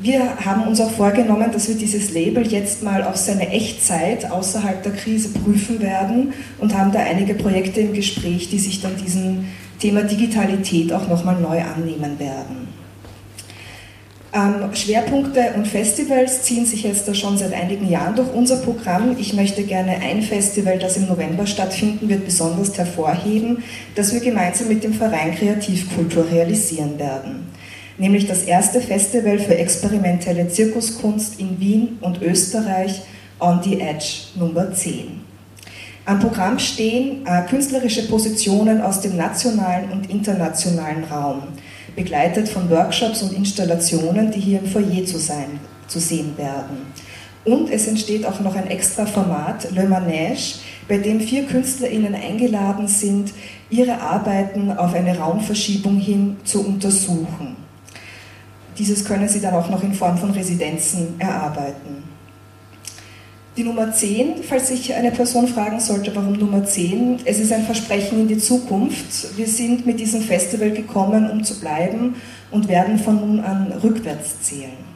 Wir 0.00 0.38
haben 0.42 0.66
uns 0.66 0.80
auch 0.80 0.90
vorgenommen, 0.90 1.52
dass 1.52 1.68
wir 1.68 1.74
dieses 1.74 2.10
Label 2.14 2.46
jetzt 2.46 2.82
mal 2.82 3.04
auf 3.04 3.16
seine 3.16 3.50
Echtzeit 3.50 4.30
außerhalb 4.30 4.82
der 4.82 4.92
Krise 4.92 5.28
prüfen 5.28 5.80
werden 5.82 6.32
und 6.58 6.74
haben 6.74 6.90
da 6.90 7.00
einige 7.00 7.34
Projekte 7.34 7.82
im 7.82 7.92
Gespräch, 7.92 8.48
die 8.48 8.58
sich 8.58 8.80
dann 8.80 8.96
diesem 8.96 9.44
Thema 9.78 10.04
Digitalität 10.04 10.90
auch 10.90 11.06
nochmal 11.06 11.38
neu 11.38 11.60
annehmen 11.60 12.18
werden. 12.18 12.71
Ähm, 14.34 14.74
Schwerpunkte 14.74 15.52
und 15.56 15.68
Festivals 15.68 16.42
ziehen 16.42 16.64
sich 16.64 16.84
jetzt 16.84 17.06
da 17.06 17.12
schon 17.12 17.36
seit 17.36 17.52
einigen 17.52 17.86
Jahren 17.86 18.16
durch 18.16 18.32
unser 18.32 18.56
Programm. 18.56 19.16
Ich 19.18 19.34
möchte 19.34 19.62
gerne 19.62 19.96
ein 19.96 20.22
Festival, 20.22 20.78
das 20.78 20.96
im 20.96 21.06
November 21.06 21.46
stattfinden 21.46 22.08
wird, 22.08 22.24
besonders 22.24 22.76
hervorheben, 22.78 23.62
das 23.94 24.14
wir 24.14 24.20
gemeinsam 24.20 24.68
mit 24.68 24.84
dem 24.84 24.94
Verein 24.94 25.34
Kreativkultur 25.34 26.30
realisieren 26.30 26.98
werden. 26.98 27.46
Nämlich 27.98 28.26
das 28.26 28.44
erste 28.44 28.80
Festival 28.80 29.38
für 29.38 29.54
experimentelle 29.54 30.48
Zirkuskunst 30.48 31.38
in 31.38 31.60
Wien 31.60 31.98
und 32.00 32.22
Österreich 32.22 33.02
On 33.38 33.60
the 33.62 33.80
Edge 33.80 34.28
Nummer 34.36 34.72
10. 34.72 35.20
Am 36.06 36.20
Programm 36.20 36.58
stehen 36.58 37.26
äh, 37.26 37.42
künstlerische 37.42 38.08
Positionen 38.08 38.80
aus 38.80 39.02
dem 39.02 39.14
nationalen 39.16 39.92
und 39.92 40.10
internationalen 40.10 41.04
Raum 41.04 41.42
begleitet 41.96 42.48
von 42.48 42.70
Workshops 42.70 43.22
und 43.22 43.32
Installationen, 43.32 44.30
die 44.30 44.40
hier 44.40 44.60
im 44.60 44.66
Foyer 44.66 45.04
zu, 45.04 45.18
sein, 45.18 45.60
zu 45.88 45.98
sehen 45.98 46.36
werden. 46.36 46.78
Und 47.44 47.70
es 47.70 47.88
entsteht 47.88 48.24
auch 48.24 48.38
noch 48.40 48.54
ein 48.54 48.68
extra 48.68 49.04
Format, 49.04 49.70
Le 49.72 49.82
Manège, 49.82 50.56
bei 50.88 50.98
dem 50.98 51.20
vier 51.20 51.46
KünstlerInnen 51.46 52.14
eingeladen 52.14 52.86
sind, 52.86 53.32
ihre 53.70 54.00
Arbeiten 54.00 54.70
auf 54.72 54.94
eine 54.94 55.18
Raumverschiebung 55.18 55.98
hin 55.98 56.36
zu 56.44 56.64
untersuchen. 56.64 57.56
Dieses 58.78 59.04
können 59.04 59.28
sie 59.28 59.40
dann 59.40 59.54
auch 59.54 59.68
noch 59.68 59.82
in 59.82 59.92
Form 59.92 60.16
von 60.16 60.30
Residenzen 60.30 61.14
erarbeiten. 61.18 62.11
Die 63.54 63.64
Nummer 63.64 63.92
10, 63.92 64.44
falls 64.48 64.68
sich 64.68 64.94
eine 64.94 65.10
Person 65.10 65.46
fragen 65.46 65.78
sollte, 65.78 66.16
warum 66.16 66.32
Nummer 66.32 66.64
10, 66.64 67.18
es 67.26 67.38
ist 67.38 67.52
ein 67.52 67.64
Versprechen 67.64 68.20
in 68.20 68.28
die 68.28 68.38
Zukunft. 68.38 69.36
Wir 69.36 69.46
sind 69.46 69.84
mit 69.84 70.00
diesem 70.00 70.22
Festival 70.22 70.70
gekommen, 70.70 71.30
um 71.30 71.44
zu 71.44 71.60
bleiben 71.60 72.16
und 72.50 72.68
werden 72.68 72.98
von 72.98 73.16
nun 73.16 73.40
an 73.40 73.70
rückwärts 73.82 74.40
zählen. 74.40 74.92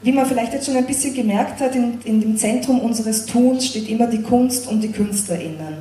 Wie 0.00 0.12
man 0.12 0.24
vielleicht 0.24 0.54
jetzt 0.54 0.64
schon 0.64 0.76
ein 0.76 0.86
bisschen 0.86 1.12
gemerkt 1.12 1.60
hat, 1.60 1.76
in, 1.76 2.00
in 2.04 2.22
dem 2.22 2.38
Zentrum 2.38 2.80
unseres 2.80 3.26
Tuns 3.26 3.66
steht 3.66 3.90
immer 3.90 4.06
die 4.06 4.22
Kunst 4.22 4.66
und 4.66 4.80
die 4.80 4.92
KünstlerInnen. 4.92 5.76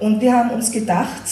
Und 0.00 0.20
wir 0.20 0.34
haben 0.36 0.50
uns 0.50 0.72
gedacht, 0.72 1.22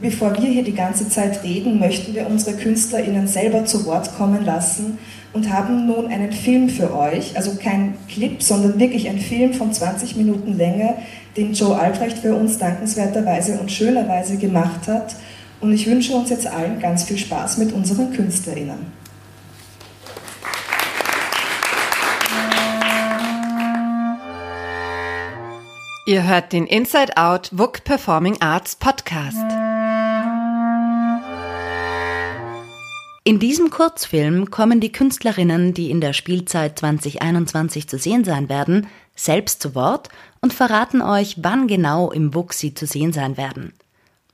bevor 0.00 0.40
wir 0.40 0.48
hier 0.48 0.62
die 0.62 0.72
ganze 0.72 1.08
Zeit 1.08 1.42
reden, 1.42 1.80
möchten 1.80 2.14
wir 2.14 2.28
unsere 2.28 2.56
KünstlerInnen 2.56 3.26
selber 3.26 3.64
zu 3.64 3.84
Wort 3.86 4.16
kommen 4.16 4.44
lassen 4.44 4.98
und 5.32 5.50
haben 5.52 5.86
nun 5.86 6.08
einen 6.08 6.32
Film 6.32 6.68
für 6.68 6.94
euch, 6.94 7.36
also 7.36 7.56
kein 7.56 7.94
Clip, 8.08 8.42
sondern 8.42 8.78
wirklich 8.78 9.08
ein 9.08 9.18
Film 9.18 9.54
von 9.54 9.72
20 9.72 10.16
Minuten 10.16 10.56
Länge, 10.56 10.96
den 11.36 11.54
Joe 11.54 11.78
Albrecht 11.78 12.18
für 12.18 12.34
uns 12.34 12.58
dankenswerterweise 12.58 13.58
und 13.58 13.72
schönerweise 13.72 14.36
gemacht 14.36 14.86
hat. 14.86 15.16
Und 15.60 15.72
ich 15.72 15.86
wünsche 15.86 16.14
uns 16.14 16.30
jetzt 16.30 16.46
allen 16.46 16.80
ganz 16.80 17.04
viel 17.04 17.18
Spaß 17.18 17.58
mit 17.58 17.72
unseren 17.72 18.12
KünstlerInnen. 18.12 19.02
Ihr 26.04 26.26
hört 26.26 26.52
den 26.52 26.66
Inside 26.66 27.16
Out 27.16 27.50
WUK 27.52 27.84
Performing 27.84 28.36
Arts 28.40 28.74
Podcast. 28.74 29.81
In 33.24 33.38
diesem 33.38 33.70
Kurzfilm 33.70 34.50
kommen 34.50 34.80
die 34.80 34.90
Künstlerinnen, 34.90 35.74
die 35.74 35.92
in 35.92 36.00
der 36.00 36.12
Spielzeit 36.12 36.80
2021 36.80 37.88
zu 37.88 37.96
sehen 37.96 38.24
sein 38.24 38.48
werden, 38.48 38.88
selbst 39.14 39.62
zu 39.62 39.76
Wort 39.76 40.08
und 40.40 40.52
verraten 40.52 41.00
euch, 41.00 41.36
wann 41.40 41.68
genau 41.68 42.10
im 42.10 42.34
WUK 42.34 42.52
sie 42.52 42.74
zu 42.74 42.84
sehen 42.84 43.12
sein 43.12 43.36
werden. 43.36 43.74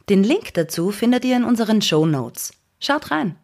Den 0.08 0.24
Link 0.24 0.54
dazu 0.54 0.90
findet 0.90 1.26
ihr 1.26 1.36
in 1.36 1.44
unseren 1.44 1.82
Show 1.82 2.06
Notes. 2.06 2.54
Schaut 2.80 3.10
rein! 3.10 3.36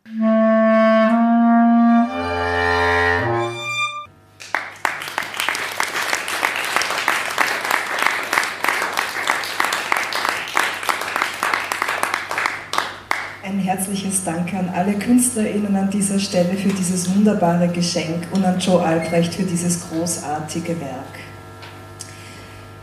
Alle 14.74 14.94
KünstlerInnen 14.94 15.76
an 15.76 15.90
dieser 15.90 16.18
Stelle 16.18 16.54
für 16.54 16.70
dieses 16.70 17.14
wunderbare 17.14 17.68
Geschenk 17.68 18.26
und 18.32 18.44
an 18.44 18.58
Joe 18.58 18.82
Albrecht 18.82 19.34
für 19.34 19.44
dieses 19.44 19.88
großartige 19.88 20.80
Werk. 20.80 21.18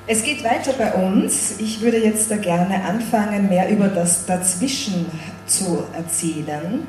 Es 0.07 0.23
geht 0.23 0.43
weiter 0.43 0.73
bei 0.73 0.93
uns. 0.93 1.55
Ich 1.59 1.81
würde 1.81 1.97
jetzt 1.97 2.31
da 2.31 2.37
gerne 2.37 2.83
anfangen, 2.83 3.49
mehr 3.49 3.69
über 3.69 3.87
das 3.87 4.25
Dazwischen 4.25 5.05
zu 5.45 5.83
erzählen. 5.93 6.87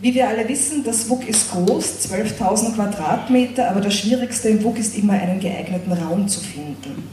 Wie 0.00 0.14
wir 0.14 0.28
alle 0.28 0.48
wissen, 0.48 0.82
das 0.82 1.10
WUK 1.10 1.28
ist 1.28 1.50
groß, 1.50 2.08
12.000 2.10 2.74
Quadratmeter, 2.74 3.68
aber 3.70 3.80
das 3.80 3.94
Schwierigste 3.94 4.48
im 4.48 4.64
WUK 4.64 4.78
ist 4.78 4.96
immer 4.96 5.12
einen 5.12 5.40
geeigneten 5.40 5.92
Raum 5.92 6.26
zu 6.26 6.40
finden. 6.40 7.08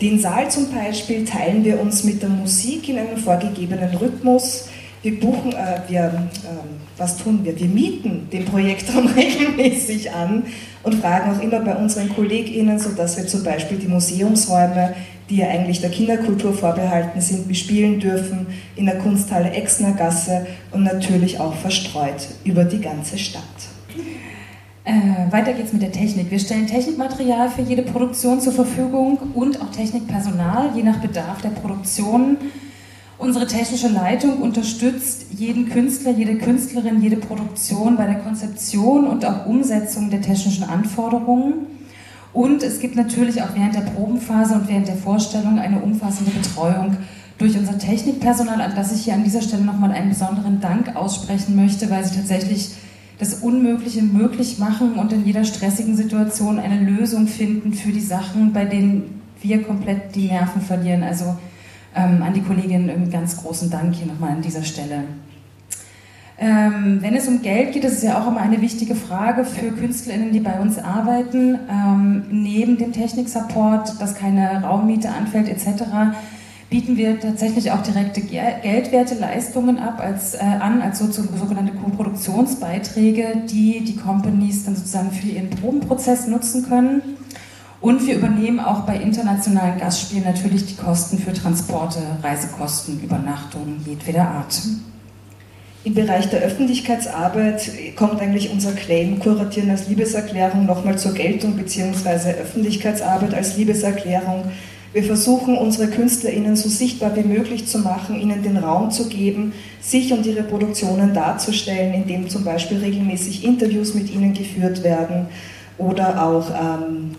Den 0.00 0.18
Saal 0.18 0.50
zum 0.50 0.70
Beispiel 0.70 1.24
teilen 1.24 1.64
wir 1.64 1.80
uns 1.80 2.04
mit 2.04 2.22
der 2.22 2.28
Musik 2.28 2.88
in 2.88 2.98
einem 2.98 3.16
vorgegebenen 3.16 3.94
Rhythmus. 3.96 4.68
Wir 5.02 5.18
buchen, 5.18 5.52
äh, 5.52 5.80
wir, 5.88 6.00
äh, 6.04 6.98
was 6.98 7.16
tun 7.16 7.40
wir? 7.42 7.58
Wir 7.58 7.68
mieten 7.68 8.28
den 8.30 8.44
Projektraum 8.44 9.06
regelmäßig 9.16 10.12
an 10.12 10.44
und 10.82 10.96
fragen 10.96 11.34
auch 11.34 11.42
immer 11.42 11.60
bei 11.60 11.74
unseren 11.74 12.14
KollegInnen, 12.14 12.78
sodass 12.78 13.16
wir 13.16 13.26
zum 13.26 13.42
Beispiel 13.42 13.78
die 13.78 13.88
Museumsräume, 13.88 14.94
die 15.30 15.36
ja 15.36 15.48
eigentlich 15.48 15.80
der 15.80 15.90
Kinderkultur 15.90 16.52
vorbehalten 16.52 17.20
sind, 17.20 17.48
bespielen 17.48 17.98
dürfen 17.98 18.48
in 18.76 18.84
der 18.84 18.98
Kunsthalle 18.98 19.50
Exner 19.50 19.92
Gasse 19.92 20.46
und 20.70 20.82
natürlich 20.82 21.40
auch 21.40 21.54
verstreut 21.54 22.28
über 22.44 22.64
die 22.64 22.80
ganze 22.80 23.16
Stadt. 23.16 23.42
Äh, 24.84 25.32
weiter 25.32 25.54
geht's 25.54 25.72
mit 25.72 25.82
der 25.82 25.92
Technik. 25.92 26.30
Wir 26.30 26.38
stellen 26.38 26.66
Technikmaterial 26.66 27.48
für 27.48 27.62
jede 27.62 27.82
Produktion 27.82 28.40
zur 28.40 28.52
Verfügung 28.52 29.18
und 29.34 29.62
auch 29.62 29.70
Technikpersonal, 29.70 30.70
je 30.74 30.82
nach 30.82 30.98
Bedarf 30.98 31.40
der 31.40 31.50
Produktion. 31.50 32.36
Unsere 33.20 33.46
technische 33.46 33.88
Leitung 33.88 34.38
unterstützt 34.38 35.26
jeden 35.30 35.68
Künstler, 35.68 36.10
jede 36.10 36.38
Künstlerin, 36.38 37.02
jede 37.02 37.16
Produktion 37.16 37.98
bei 37.98 38.06
der 38.06 38.14
Konzeption 38.14 39.06
und 39.06 39.26
auch 39.26 39.44
Umsetzung 39.44 40.08
der 40.08 40.22
technischen 40.22 40.64
Anforderungen. 40.64 41.66
Und 42.32 42.62
es 42.62 42.80
gibt 42.80 42.96
natürlich 42.96 43.42
auch 43.42 43.54
während 43.54 43.74
der 43.74 43.82
Probenphase 43.82 44.54
und 44.54 44.68
während 44.68 44.88
der 44.88 44.96
Vorstellung 44.96 45.58
eine 45.58 45.80
umfassende 45.80 46.30
Betreuung 46.30 46.96
durch 47.36 47.58
unser 47.58 47.76
Technikpersonal, 47.76 48.62
an 48.62 48.72
das 48.74 48.90
ich 48.90 49.04
hier 49.04 49.12
an 49.12 49.24
dieser 49.24 49.42
Stelle 49.42 49.64
nochmal 49.64 49.92
einen 49.92 50.08
besonderen 50.08 50.62
Dank 50.62 50.96
aussprechen 50.96 51.56
möchte, 51.56 51.90
weil 51.90 52.02
sie 52.02 52.16
tatsächlich 52.16 52.70
das 53.18 53.34
Unmögliche 53.34 54.00
möglich 54.00 54.58
machen 54.58 54.94
und 54.94 55.12
in 55.12 55.26
jeder 55.26 55.44
stressigen 55.44 55.94
Situation 55.94 56.58
eine 56.58 56.80
Lösung 56.80 57.26
finden 57.26 57.74
für 57.74 57.92
die 57.92 58.00
Sachen, 58.00 58.54
bei 58.54 58.64
denen 58.64 59.20
wir 59.42 59.62
komplett 59.62 60.14
die 60.14 60.28
Nerven 60.28 60.62
verlieren. 60.62 61.02
Also 61.02 61.36
ähm, 61.94 62.22
an 62.22 62.32
die 62.34 62.42
Kollegin 62.42 62.88
einen 62.90 63.10
ganz 63.10 63.36
großen 63.36 63.70
Dank 63.70 63.94
hier 63.94 64.06
nochmal 64.06 64.32
an 64.32 64.42
dieser 64.42 64.62
Stelle. 64.62 65.04
Ähm, 66.42 66.98
wenn 67.02 67.14
es 67.14 67.28
um 67.28 67.42
Geld 67.42 67.72
geht, 67.72 67.84
das 67.84 67.92
ist 67.92 68.02
ja 68.02 68.18
auch 68.18 68.26
immer 68.26 68.40
eine 68.40 68.62
wichtige 68.62 68.94
Frage 68.94 69.44
für 69.44 69.72
KünstlerInnen, 69.72 70.32
die 70.32 70.40
bei 70.40 70.58
uns 70.58 70.78
arbeiten. 70.78 71.58
Ähm, 71.70 72.24
neben 72.30 72.78
dem 72.78 72.92
Techniksupport, 72.92 74.00
dass 74.00 74.14
keine 74.14 74.62
Raummiete 74.62 75.10
anfällt 75.10 75.48
etc., 75.48 75.84
bieten 76.70 76.96
wir 76.96 77.20
tatsächlich 77.20 77.72
auch 77.72 77.82
direkte 77.82 78.22
geldwerte 78.22 79.16
Leistungen 79.16 79.78
ab 79.78 80.00
als, 80.00 80.34
äh, 80.34 80.38
an, 80.38 80.80
als 80.80 81.00
so, 81.00 81.10
sogenannte 81.10 81.72
Co-Produktionsbeiträge, 81.72 83.42
die 83.50 83.84
die 83.84 83.96
Companies 83.96 84.64
dann 84.64 84.76
sozusagen 84.76 85.10
für 85.10 85.28
ihren 85.28 85.50
Probenprozess 85.50 86.26
nutzen 86.26 86.66
können. 86.66 87.02
Und 87.80 88.06
wir 88.06 88.16
übernehmen 88.16 88.60
auch 88.60 88.80
bei 88.80 88.96
internationalen 88.96 89.78
Gastspielen 89.78 90.24
natürlich 90.24 90.66
die 90.66 90.76
Kosten 90.76 91.18
für 91.18 91.32
Transporte, 91.32 92.00
Reisekosten, 92.22 93.00
Übernachtungen 93.02 93.82
jedweder 93.86 94.28
Art. 94.28 94.60
Im 95.82 95.94
Bereich 95.94 96.28
der 96.28 96.42
Öffentlichkeitsarbeit 96.42 97.70
kommt 97.96 98.20
eigentlich 98.20 98.50
unser 98.50 98.72
Claim 98.72 99.18
Kuratieren 99.18 99.70
als 99.70 99.88
Liebeserklärung 99.88 100.66
nochmal 100.66 100.98
zur 100.98 101.14
Geltung, 101.14 101.56
beziehungsweise 101.56 102.32
Öffentlichkeitsarbeit 102.32 103.32
als 103.32 103.56
Liebeserklärung. 103.56 104.44
Wir 104.92 105.04
versuchen, 105.04 105.56
unsere 105.56 105.88
KünstlerInnen 105.88 106.56
so 106.56 106.68
sichtbar 106.68 107.16
wie 107.16 107.22
möglich 107.22 107.66
zu 107.66 107.78
machen, 107.78 108.20
ihnen 108.20 108.42
den 108.42 108.58
Raum 108.58 108.90
zu 108.90 109.08
geben, 109.08 109.54
sich 109.80 110.12
und 110.12 110.26
ihre 110.26 110.42
Produktionen 110.42 111.14
darzustellen, 111.14 111.94
indem 111.94 112.28
zum 112.28 112.44
Beispiel 112.44 112.78
regelmäßig 112.78 113.42
Interviews 113.42 113.94
mit 113.94 114.12
ihnen 114.12 114.34
geführt 114.34 114.84
werden 114.84 115.28
oder 115.78 116.22
auch 116.22 116.50
ähm, 116.50 117.12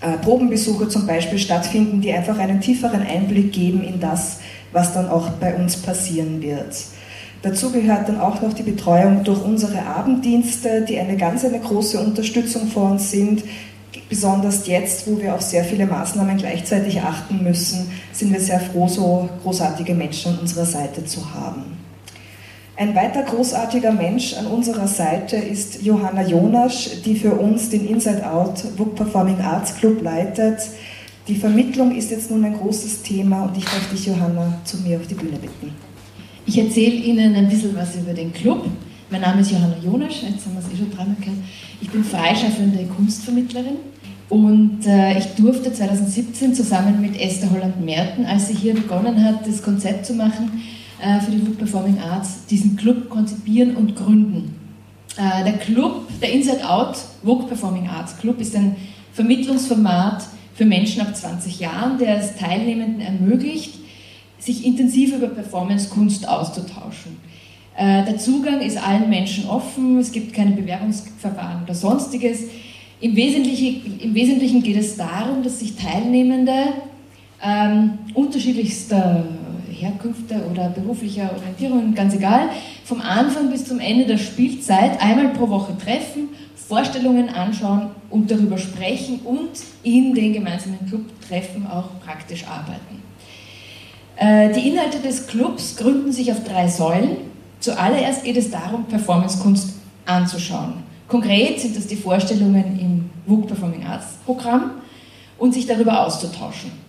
äh, 0.00 0.18
Probenbesuche 0.18 0.88
zum 0.88 1.06
Beispiel 1.06 1.38
stattfinden, 1.38 2.00
die 2.00 2.12
einfach 2.12 2.38
einen 2.38 2.60
tieferen 2.60 3.02
Einblick 3.02 3.52
geben 3.52 3.82
in 3.82 4.00
das, 4.00 4.40
was 4.72 4.92
dann 4.92 5.08
auch 5.08 5.30
bei 5.30 5.54
uns 5.54 5.76
passieren 5.76 6.42
wird. 6.42 6.74
Dazu 7.42 7.70
gehört 7.70 8.08
dann 8.08 8.20
auch 8.20 8.42
noch 8.42 8.52
die 8.52 8.62
Betreuung 8.62 9.22
durch 9.22 9.42
unsere 9.42 9.86
Abenddienste, 9.86 10.82
die 10.82 10.98
eine 10.98 11.16
ganz 11.16 11.44
eine 11.44 11.60
große 11.60 11.98
Unterstützung 12.00 12.66
für 12.66 12.80
uns 12.80 13.10
sind. 13.10 13.44
Besonders 14.08 14.66
jetzt, 14.66 15.06
wo 15.06 15.18
wir 15.20 15.34
auf 15.34 15.42
sehr 15.42 15.64
viele 15.64 15.86
Maßnahmen 15.86 16.36
gleichzeitig 16.36 17.00
achten 17.00 17.42
müssen, 17.42 17.90
sind 18.12 18.32
wir 18.32 18.40
sehr 18.40 18.60
froh, 18.60 18.88
so 18.88 19.28
großartige 19.42 19.94
Menschen 19.94 20.32
an 20.32 20.40
unserer 20.40 20.66
Seite 20.66 21.04
zu 21.04 21.34
haben. 21.34 21.85
Ein 22.78 22.94
weiter 22.94 23.22
großartiger 23.22 23.90
Mensch 23.90 24.34
an 24.34 24.46
unserer 24.48 24.86
Seite 24.86 25.36
ist 25.36 25.82
Johanna 25.82 26.22
Jonasch, 26.22 26.90
die 27.06 27.16
für 27.16 27.32
uns 27.32 27.70
den 27.70 27.88
Inside 27.88 28.30
Out 28.30 28.76
Book 28.76 28.94
Performing 28.94 29.40
Arts 29.40 29.74
Club 29.76 30.02
leitet. 30.02 30.58
Die 31.26 31.36
Vermittlung 31.36 31.96
ist 31.96 32.10
jetzt 32.10 32.30
nun 32.30 32.44
ein 32.44 32.52
großes 32.52 33.00
Thema 33.00 33.44
und 33.44 33.56
ich 33.56 33.64
darf 33.64 33.90
dich, 33.90 34.04
Johanna, 34.04 34.58
zu 34.64 34.76
mir 34.82 34.98
auf 34.98 35.06
die 35.06 35.14
Bühne 35.14 35.38
bitten. 35.38 35.72
Ich 36.44 36.58
erzähle 36.58 36.96
Ihnen 36.96 37.34
ein 37.34 37.48
bisschen 37.48 37.74
was 37.74 37.96
über 37.96 38.12
den 38.12 38.30
Club. 38.34 38.66
Mein 39.08 39.22
Name 39.22 39.40
ist 39.40 39.52
Johanna 39.52 39.76
Jonasch, 39.82 40.22
jetzt 40.22 40.44
haben 40.44 40.52
wir 40.52 40.60
es 40.60 40.70
eh 40.70 40.76
schon 40.76 40.90
dreimal 40.90 41.16
gehört. 41.18 41.38
Ich 41.80 41.88
bin 41.88 42.04
freischaffende 42.04 42.84
Kunstvermittlerin 42.94 43.76
und 44.28 44.86
äh, 44.86 45.16
ich 45.16 45.24
durfte 45.28 45.72
2017 45.72 46.54
zusammen 46.54 47.00
mit 47.00 47.18
Esther 47.18 47.50
Holland-Merten, 47.50 48.26
als 48.26 48.48
sie 48.48 48.54
hier 48.54 48.74
begonnen 48.74 49.24
hat, 49.24 49.46
das 49.46 49.62
Konzept 49.62 50.04
zu 50.04 50.12
machen, 50.12 50.60
für 50.98 51.30
die 51.30 51.38
Book 51.38 51.58
Performing 51.58 51.98
Arts 51.98 52.46
diesen 52.46 52.76
Club 52.76 53.10
konzipieren 53.10 53.76
und 53.76 53.96
gründen. 53.96 54.54
Äh, 55.16 55.44
der 55.44 55.54
Club, 55.54 56.08
der 56.20 56.32
Inside 56.32 56.68
Out 56.68 56.96
Vogue 57.24 57.46
Performing 57.46 57.88
Arts 57.88 58.18
Club, 58.18 58.40
ist 58.40 58.54
ein 58.54 58.76
Vermittlungsformat 59.12 60.24
für 60.54 60.66
Menschen 60.66 61.00
ab 61.00 61.16
20 61.16 61.58
Jahren, 61.60 61.98
der 61.98 62.18
es 62.18 62.36
Teilnehmenden 62.36 63.00
ermöglicht, 63.00 63.74
sich 64.38 64.66
intensiv 64.66 65.14
über 65.14 65.28
Performance-Kunst 65.28 66.28
auszutauschen. 66.28 67.16
Äh, 67.76 68.04
der 68.04 68.18
Zugang 68.18 68.60
ist 68.60 68.76
allen 68.76 69.08
Menschen 69.08 69.48
offen, 69.48 69.98
es 69.98 70.12
gibt 70.12 70.34
keine 70.34 70.52
Bewerbungsverfahren 70.52 71.64
oder 71.64 71.74
sonstiges. 71.74 72.40
Im 73.00 73.16
Wesentlichen, 73.16 73.98
Im 74.00 74.14
Wesentlichen 74.14 74.62
geht 74.62 74.76
es 74.76 74.96
darum, 74.96 75.42
dass 75.42 75.60
sich 75.60 75.76
Teilnehmende 75.76 76.74
ähm, 77.42 77.98
unterschiedlichster 78.14 79.24
Herkünfte 79.76 80.46
oder 80.50 80.70
beruflicher 80.70 81.30
Orientierung, 81.36 81.94
ganz 81.94 82.14
egal, 82.14 82.48
vom 82.84 83.00
Anfang 83.00 83.50
bis 83.50 83.64
zum 83.64 83.78
Ende 83.78 84.06
der 84.06 84.18
Spielzeit 84.18 85.00
einmal 85.00 85.28
pro 85.28 85.48
Woche 85.48 85.76
treffen, 85.78 86.30
Vorstellungen 86.54 87.28
anschauen 87.28 87.90
und 88.10 88.30
darüber 88.30 88.58
sprechen 88.58 89.20
und 89.24 89.50
in 89.82 90.14
den 90.14 90.32
gemeinsamen 90.32 90.78
Clubtreffen 90.88 91.66
auch 91.66 92.00
praktisch 92.04 92.44
arbeiten. 92.46 93.02
Äh, 94.16 94.52
die 94.52 94.70
Inhalte 94.70 94.98
des 94.98 95.26
Clubs 95.26 95.76
gründen 95.76 96.10
sich 96.10 96.32
auf 96.32 96.42
drei 96.42 96.66
Säulen. 96.66 97.18
Zuallererst 97.60 98.24
geht 98.24 98.36
es 98.36 98.50
darum, 98.50 98.84
Performancekunst 98.84 99.74
anzuschauen. 100.06 100.84
Konkret 101.08 101.60
sind 101.60 101.76
das 101.76 101.86
die 101.86 101.96
Vorstellungen 101.96 102.78
im 102.80 103.10
WUG 103.26 103.46
Performing 103.46 103.84
Arts 103.86 104.18
Programm 104.24 104.72
und 105.38 105.54
sich 105.54 105.66
darüber 105.66 106.04
auszutauschen. 106.04 106.85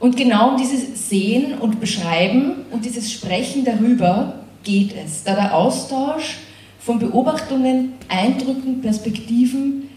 Und 0.00 0.16
genau 0.16 0.52
um 0.52 0.56
dieses 0.56 1.10
Sehen 1.10 1.58
und 1.58 1.78
Beschreiben 1.78 2.64
und 2.72 2.86
dieses 2.86 3.12
Sprechen 3.12 3.64
darüber 3.64 4.40
geht 4.64 4.94
es, 4.96 5.24
da 5.24 5.34
der 5.34 5.54
Austausch 5.54 6.38
von 6.78 6.98
Beobachtungen, 6.98 7.92
Eindrücken, 8.08 8.80
Perspektiven 8.80 9.90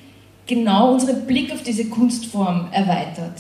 genau 0.46 0.92
unseren 0.92 1.26
Blick 1.26 1.54
auf 1.54 1.64
diese 1.64 1.86
Kunstform 1.86 2.68
erweitert. 2.72 3.40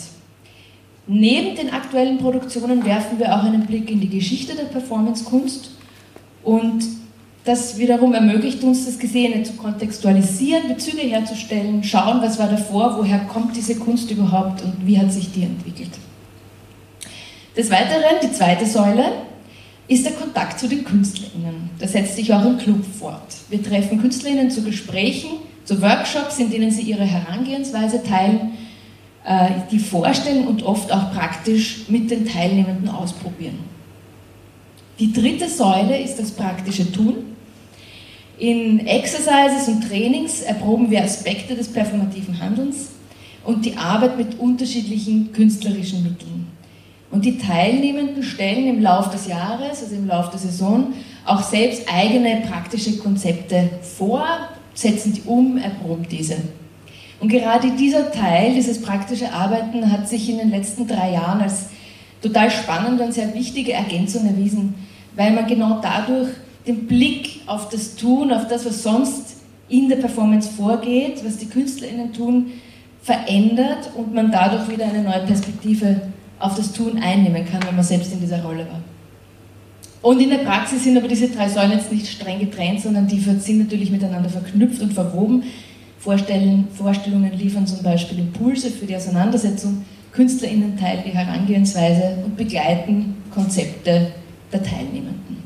Neben 1.06 1.54
den 1.58 1.71
aktuellen 1.71 2.17
Produktionen 2.17 2.86
werfen 2.86 3.19
wir 3.19 3.36
auch 3.36 3.43
einen 3.43 3.65
Blick 3.65 3.91
in 3.91 3.99
die 3.99 4.08
Geschichte 4.08 4.56
der 4.56 4.63
Performancekunst 4.63 5.71
und 6.43 6.86
das 7.43 7.78
wiederum 7.78 8.13
ermöglicht 8.13 8.63
uns, 8.63 8.86
das 8.86 8.97
Gesehene 8.97 9.43
zu 9.43 9.52
kontextualisieren, 9.54 10.69
Bezüge 10.69 11.02
herzustellen, 11.02 11.84
schauen, 11.84 12.21
was 12.21 12.39
war 12.39 12.47
davor, 12.47 12.95
woher 12.97 13.19
kommt 13.26 13.54
diese 13.54 13.76
Kunst 13.76 14.10
überhaupt 14.12 14.62
und 14.62 14.88
wie 14.88 14.97
hat 14.97 15.12
sich 15.12 15.34
die 15.34 15.43
entwickelt. 15.43 15.91
Des 17.56 17.70
Weiteren, 17.70 18.20
die 18.24 18.32
zweite 18.32 18.66
Säule, 18.66 19.12
ist 19.88 20.06
der 20.06 20.13
Kontakt 20.13 20.60
zu 20.60 20.68
den 20.68 20.84
KünstlerInnen. 20.84 21.70
Das 21.78 21.92
setzt 21.92 22.16
sich 22.16 22.34
auch 22.34 22.44
im 22.46 22.58
Club 22.58 22.84
fort. 22.84 23.36
Wir 23.50 23.62
treffen 23.62 24.02
KünstlerInnen 24.02 24.50
zu 24.50 24.63
Gesprächen, 24.63 25.32
zu 25.63 25.80
Workshops, 25.82 26.39
in 26.39 26.50
denen 26.50 26.72
sie 26.72 26.82
ihre 26.82 27.06
Herangehensweise 27.06 28.02
teilen, 28.02 28.54
äh, 29.24 29.50
die 29.70 29.78
vorstellen 29.78 30.48
und 30.48 30.63
oft 30.63 30.92
auch 30.92 31.13
praktisch 31.13 31.86
mit 31.89 32.10
den 32.10 32.26
Teilnehmenden 32.26 32.89
ausprobieren. 32.89 33.60
Die 35.00 35.13
dritte 35.13 35.48
Säule 35.48 35.98
ist 36.00 36.18
das 36.18 36.32
praktische 36.32 36.92
Tun. 36.92 37.36
In 38.39 38.88
Exercises 38.88 39.68
und 39.68 39.88
Trainings 39.88 40.42
erproben 40.42 40.89
wir 40.89 41.04
Aspekte 41.04 41.56
des 41.56 41.68
performativen 41.68 42.39
Handelns 42.39 42.89
und 43.44 43.63
die 43.66 43.78
Arbeit 43.78 44.18
mit 44.18 44.39
unterschiedlichen 44.39 45.32
künstlerischen 45.34 46.04
Mitteln. 46.04 46.48
Und 47.13 47.26
die 47.26 47.38
Teilnehmenden 47.38 48.23
stellen 48.23 48.65
im 48.65 48.82
Laufe 48.82 49.12
des 49.12 49.28
Jahres, 49.28 49.84
also 49.84 49.93
im 49.93 50.08
Laufe 50.08 50.32
der 50.32 50.39
Saison, 50.39 50.93
auch 51.26 51.43
selbst 51.43 51.84
eigene 51.88 52.41
praktische 52.49 52.97
Konzepte 52.97 53.69
vor, 53.84 54.26
setzen 54.73 55.13
die 55.13 55.21
um, 55.21 55.58
erproben 55.58 56.08
diese. 56.10 56.38
Und 57.19 57.30
gerade 57.30 57.69
dieser 57.69 58.12
Teil, 58.12 58.56
dieses 58.56 58.82
praktische 58.82 59.32
Arbeiten, 59.32 59.91
hat 59.91 60.10
sich 60.10 60.28
in 60.28 60.39
den 60.39 60.49
letzten 60.49 60.88
drei 60.88 61.12
Jahren 61.12 61.41
als 61.41 61.67
total 62.23 62.49
spannende 62.49 63.04
und 63.04 63.13
sehr 63.13 63.32
wichtige 63.36 63.73
Ergänzung 63.73 64.26
erwiesen, 64.26 64.73
weil 65.15 65.34
man 65.34 65.45
genau 65.45 65.82
dadurch 65.84 66.30
den 66.65 66.88
Blick 66.88 67.41
auf 67.45 67.69
das 67.69 67.95
Tun, 67.95 68.34
auf 68.34 68.47
das, 68.47 68.65
was 68.65 68.82
sonst 68.82 69.36
in 69.69 69.88
der 69.88 69.97
Performance 69.97 70.49
vorgeht, 70.49 71.23
was 71.23 71.38
die 71.38 71.45
KünstlerInnen 71.45 72.12
tun, 72.12 72.54
verändert 73.04 73.91
und 73.95 74.15
man 74.15 74.32
dadurch 74.32 74.67
wieder 74.67 74.86
eine 74.86 75.04
neue 75.04 75.28
Perspektive 75.28 76.02
auf 76.39 76.56
das 76.56 76.74
Tun 76.74 77.02
einnehmen 77.02 77.46
kann, 77.46 77.63
wenn 77.65 77.76
man 77.76 77.86
selbst 77.86 78.12
in 78.13 78.19
dieser 78.19 78.43
Rolle 78.43 78.67
war. 78.67 78.82
Und 80.02 80.19
in 80.19 80.30
der 80.30 80.39
Praxis 80.39 80.84
sind 80.84 80.98
aber 80.98 81.08
diese 81.08 81.30
drei 81.30 81.48
Säulen 81.48 81.72
jetzt 81.72 81.91
nicht 81.91 82.08
streng 82.08 82.39
getrennt, 82.39 82.82
sondern 82.82 83.08
die 83.08 83.19
sind 83.19 83.60
natürlich 83.60 83.89
miteinander 83.89 84.30
verknüpft 84.30 84.82
und 84.82 84.93
verwoben. 84.93 85.43
Vorstellen, 85.98 86.67
Vorstellungen 86.74 87.32
liefern 87.38 87.65
zum 87.65 87.82
Beispiel 87.82 88.19
Impulse 88.19 88.69
für 88.69 88.86
die 88.86 88.96
Auseinandersetzung, 88.96 89.86
KünstlerInnen 90.12 90.78
teilen 90.78 91.04
die 91.06 91.12
Herangehensweise 91.12 92.17
und 92.26 92.36
begleiten 92.36 93.15
Konzepte 93.34 94.12
der 94.52 94.62
Teilnehmenden. 94.62 95.41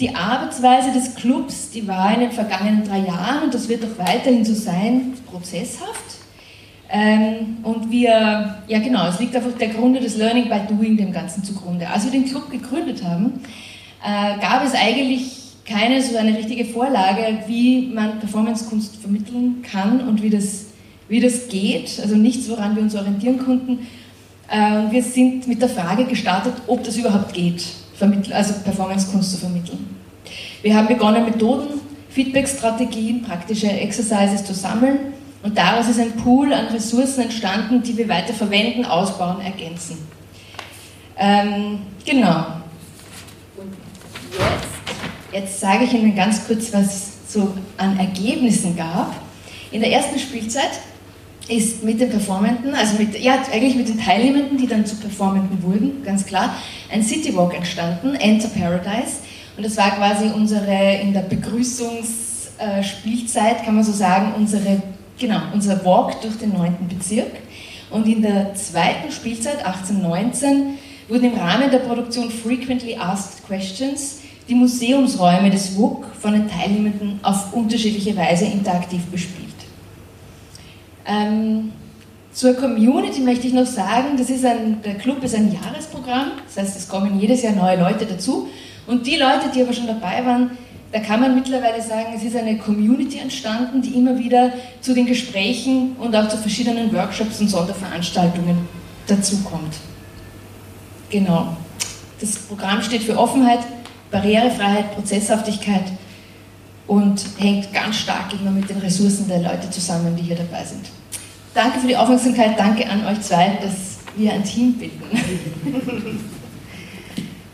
Die 0.00 0.14
Arbeitsweise 0.14 0.92
des 0.92 1.14
Clubs, 1.14 1.70
die 1.70 1.88
war 1.88 2.12
in 2.14 2.20
den 2.20 2.32
vergangenen 2.32 2.84
drei 2.84 2.98
Jahren 2.98 3.44
und 3.44 3.54
das 3.54 3.68
wird 3.68 3.84
auch 3.84 4.04
weiterhin 4.04 4.44
so 4.44 4.54
sein, 4.54 5.14
prozesshaft. 5.26 6.17
Ähm, 6.90 7.58
und 7.64 7.90
wir, 7.90 8.62
ja 8.66 8.78
genau, 8.78 9.08
es 9.08 9.20
liegt 9.20 9.36
einfach 9.36 9.52
der 9.58 9.68
Grunde 9.68 10.00
des 10.00 10.16
Learning 10.16 10.48
by 10.48 10.60
Doing 10.68 10.96
dem 10.96 11.12
Ganzen 11.12 11.44
zugrunde. 11.44 11.88
Als 11.88 12.04
wir 12.04 12.12
den 12.12 12.24
Club 12.24 12.50
gegründet 12.50 13.04
haben, 13.04 13.40
äh, 14.02 14.40
gab 14.40 14.64
es 14.64 14.74
eigentlich 14.74 15.38
keine 15.66 16.00
so 16.00 16.16
eine 16.16 16.36
richtige 16.36 16.64
Vorlage, 16.64 17.40
wie 17.46 17.88
man 17.88 18.18
Performancekunst 18.20 18.96
vermitteln 18.96 19.62
kann 19.62 20.00
und 20.08 20.22
wie 20.22 20.30
das, 20.30 20.66
wie 21.08 21.20
das 21.20 21.48
geht. 21.48 22.00
Also 22.00 22.16
nichts, 22.16 22.48
woran 22.48 22.74
wir 22.74 22.82
uns 22.82 22.94
orientieren 22.94 23.38
konnten. 23.38 23.80
Äh, 24.50 24.90
wir 24.90 25.02
sind 25.02 25.46
mit 25.46 25.60
der 25.60 25.68
Frage 25.68 26.06
gestartet, 26.06 26.54
ob 26.66 26.84
das 26.84 26.96
überhaupt 26.96 27.34
geht, 27.34 27.66
also 28.32 28.54
Performancekunst 28.64 29.32
zu 29.32 29.36
vermitteln. 29.36 29.94
Wir 30.62 30.74
haben 30.74 30.88
begonnen, 30.88 31.26
Methoden, 31.26 31.80
Feedback-Strategien, 32.08 33.22
praktische 33.22 33.70
Exercises 33.70 34.44
zu 34.44 34.54
sammeln 34.54 35.17
und 35.42 35.56
daraus 35.56 35.88
ist 35.88 36.00
ein 36.00 36.16
Pool 36.16 36.52
an 36.52 36.66
Ressourcen 36.66 37.22
entstanden, 37.22 37.82
die 37.82 37.96
wir 37.96 38.08
weiter 38.08 38.34
verwenden, 38.34 38.84
ausbauen, 38.84 39.40
ergänzen. 39.40 39.96
Ähm, 41.16 41.78
genau. 42.04 42.46
Und 43.56 43.72
jetzt, 44.32 44.42
jetzt 45.32 45.60
sage 45.60 45.84
ich 45.84 45.94
Ihnen 45.94 46.16
ganz 46.16 46.44
kurz, 46.46 46.72
was 46.72 46.86
es 46.86 47.32
so 47.32 47.54
an 47.76 47.98
Ergebnissen 47.98 48.76
gab. 48.76 49.14
In 49.70 49.80
der 49.80 49.92
ersten 49.92 50.18
Spielzeit 50.18 50.70
ist 51.48 51.84
mit 51.84 52.00
den 52.00 52.10
Performenden, 52.10 52.74
also 52.74 52.98
mit, 52.98 53.16
ja, 53.18 53.40
eigentlich 53.52 53.76
mit 53.76 53.88
den 53.88 54.00
Teilnehmenden, 54.00 54.58
die 54.58 54.66
dann 54.66 54.84
zu 54.84 54.96
Performenden 54.96 55.62
wurden, 55.62 56.02
ganz 56.04 56.26
klar, 56.26 56.56
ein 56.90 57.00
Citywalk 57.02 57.54
entstanden, 57.54 58.16
Enter 58.16 58.48
Paradise. 58.48 59.18
Und 59.56 59.64
das 59.64 59.76
war 59.76 59.92
quasi 59.92 60.30
unsere, 60.34 60.96
in 61.00 61.12
der 61.12 61.22
Begrüßungsspielzeit, 61.22 63.64
kann 63.64 63.76
man 63.76 63.84
so 63.84 63.92
sagen, 63.92 64.34
unsere 64.36 64.82
Genau, 65.18 65.40
unser 65.52 65.84
Walk 65.84 66.20
durch 66.22 66.38
den 66.38 66.52
9. 66.52 66.76
Bezirk. 66.88 67.32
Und 67.90 68.06
in 68.06 68.22
der 68.22 68.54
zweiten 68.54 69.10
Spielzeit, 69.10 69.64
1819, 69.64 70.78
wurden 71.08 71.32
im 71.32 71.38
Rahmen 71.38 71.70
der 71.70 71.78
Produktion 71.78 72.30
Frequently 72.30 72.96
Asked 72.96 73.46
Questions 73.46 74.20
die 74.48 74.54
Museumsräume 74.54 75.50
des 75.50 75.76
WUK 75.76 76.06
von 76.20 76.32
den 76.32 76.48
Teilnehmenden 76.48 77.20
auf 77.22 77.52
unterschiedliche 77.52 78.16
Weise 78.16 78.44
interaktiv 78.44 79.04
bespielt. 79.06 79.48
Ähm, 81.06 81.72
zur 82.32 82.54
Community 82.54 83.20
möchte 83.20 83.46
ich 83.46 83.52
noch 83.52 83.66
sagen, 83.66 84.16
das 84.16 84.30
ist 84.30 84.44
ein, 84.44 84.80
der 84.82 84.94
Club 84.94 85.24
ist 85.24 85.34
ein 85.34 85.52
Jahresprogramm, 85.52 86.32
das 86.46 86.62
heißt, 86.62 86.76
es 86.78 86.88
kommen 86.88 87.18
jedes 87.18 87.42
Jahr 87.42 87.54
neue 87.54 87.78
Leute 87.78 88.06
dazu 88.06 88.48
Und 88.86 89.06
die 89.06 89.16
Leute, 89.16 89.50
die 89.54 89.62
aber 89.62 89.72
schon 89.72 89.86
dabei 89.86 90.24
waren, 90.24 90.56
da 90.90 91.00
kann 91.00 91.20
man 91.20 91.34
mittlerweile 91.34 91.82
sagen, 91.82 92.14
es 92.16 92.22
ist 92.22 92.36
eine 92.36 92.56
Community 92.56 93.18
entstanden, 93.18 93.82
die 93.82 93.94
immer 93.94 94.18
wieder 94.18 94.52
zu 94.80 94.94
den 94.94 95.06
Gesprächen 95.06 95.96
und 95.98 96.16
auch 96.16 96.28
zu 96.28 96.38
verschiedenen 96.38 96.92
Workshops 96.94 97.40
und 97.40 97.48
Sonderveranstaltungen 97.48 98.56
dazukommt. 99.06 99.74
Genau. 101.10 101.56
Das 102.20 102.36
Programm 102.36 102.82
steht 102.82 103.02
für 103.02 103.18
Offenheit, 103.18 103.60
Barrierefreiheit, 104.10 104.94
Prozesshaftigkeit 104.94 105.84
und 106.86 107.22
hängt 107.38 107.72
ganz 107.72 107.96
stark 107.96 108.32
immer 108.32 108.50
mit 108.50 108.68
den 108.70 108.78
Ressourcen 108.78 109.28
der 109.28 109.40
Leute 109.40 109.68
zusammen, 109.70 110.16
die 110.16 110.22
hier 110.22 110.36
dabei 110.36 110.64
sind. 110.64 110.86
Danke 111.54 111.80
für 111.80 111.86
die 111.86 111.96
Aufmerksamkeit, 111.96 112.58
danke 112.58 112.88
an 112.88 113.04
euch 113.06 113.20
zwei, 113.20 113.58
dass 113.62 113.98
wir 114.16 114.32
ein 114.32 114.44
Team 114.44 114.72
bilden. 114.74 116.20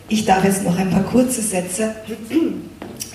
Ich 0.09 0.25
darf 0.25 0.44
jetzt 0.44 0.64
noch 0.64 0.79
ein 0.79 0.90
paar 0.90 1.03
kurze 1.03 1.42
Sätze 1.42 1.94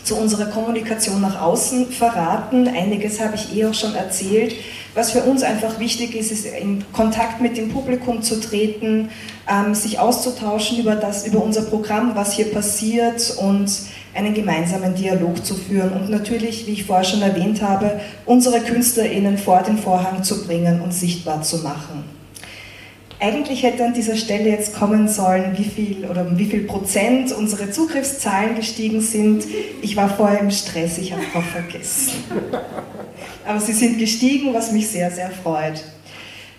zu 0.09 0.15
unserer 0.15 0.47
Kommunikation 0.47 1.21
nach 1.21 1.39
außen 1.39 1.91
verraten. 1.91 2.67
Einiges 2.67 3.21
habe 3.21 3.35
ich 3.35 3.55
eh 3.55 3.65
auch 3.67 3.75
schon 3.75 3.93
erzählt. 3.93 4.55
Was 4.95 5.11
für 5.11 5.21
uns 5.21 5.43
einfach 5.43 5.79
wichtig 5.79 6.15
ist, 6.15 6.31
ist 6.31 6.47
in 6.47 6.83
Kontakt 6.93 7.41
mit 7.41 7.57
dem 7.57 7.69
Publikum 7.69 8.23
zu 8.23 8.41
treten, 8.41 9.09
ähm, 9.47 9.75
sich 9.75 9.99
auszutauschen 9.99 10.79
über, 10.79 10.95
das, 10.95 11.27
über 11.27 11.43
unser 11.43 11.61
Programm, 11.61 12.15
was 12.15 12.33
hier 12.33 12.51
passiert 12.51 13.37
und 13.37 13.71
einen 14.15 14.33
gemeinsamen 14.33 14.95
Dialog 14.95 15.45
zu 15.45 15.53
führen 15.53 15.91
und 15.91 16.09
natürlich, 16.09 16.65
wie 16.65 16.71
ich 16.71 16.85
vorher 16.85 17.05
schon 17.05 17.21
erwähnt 17.21 17.61
habe, 17.61 17.99
unsere 18.25 18.61
KünstlerInnen 18.61 19.37
vor 19.37 19.61
den 19.61 19.77
Vorhang 19.77 20.23
zu 20.23 20.43
bringen 20.47 20.81
und 20.81 20.91
sichtbar 20.91 21.43
zu 21.43 21.59
machen. 21.59 22.18
Eigentlich 23.21 23.63
hätte 23.63 23.83
an 23.83 23.93
dieser 23.93 24.15
Stelle 24.15 24.49
jetzt 24.49 24.73
kommen 24.73 25.09
sollen, 25.09 25.57
wie 25.57 25.65
viel 25.65 26.05
oder 26.05 26.25
um 26.25 26.37
wie 26.37 26.45
viel 26.45 26.63
Prozent 26.63 27.33
unsere 27.33 27.69
Zugriffszahlen 27.69 28.55
gestiegen 28.55 29.01
sind. 29.01 29.43
Ich 29.81 29.97
war 29.97 30.09
vorher 30.09 30.39
im 30.39 30.51
Stress, 30.51 30.97
ich 30.97 31.11
habe 31.11 31.23
drauf 31.33 31.43
vergessen. 31.45 32.13
Aber 33.45 33.59
sie 33.59 33.73
sind 33.73 33.99
gestiegen, 33.99 34.53
was 34.53 34.71
mich 34.71 34.87
sehr, 34.87 35.11
sehr 35.11 35.31
freut. 35.31 35.83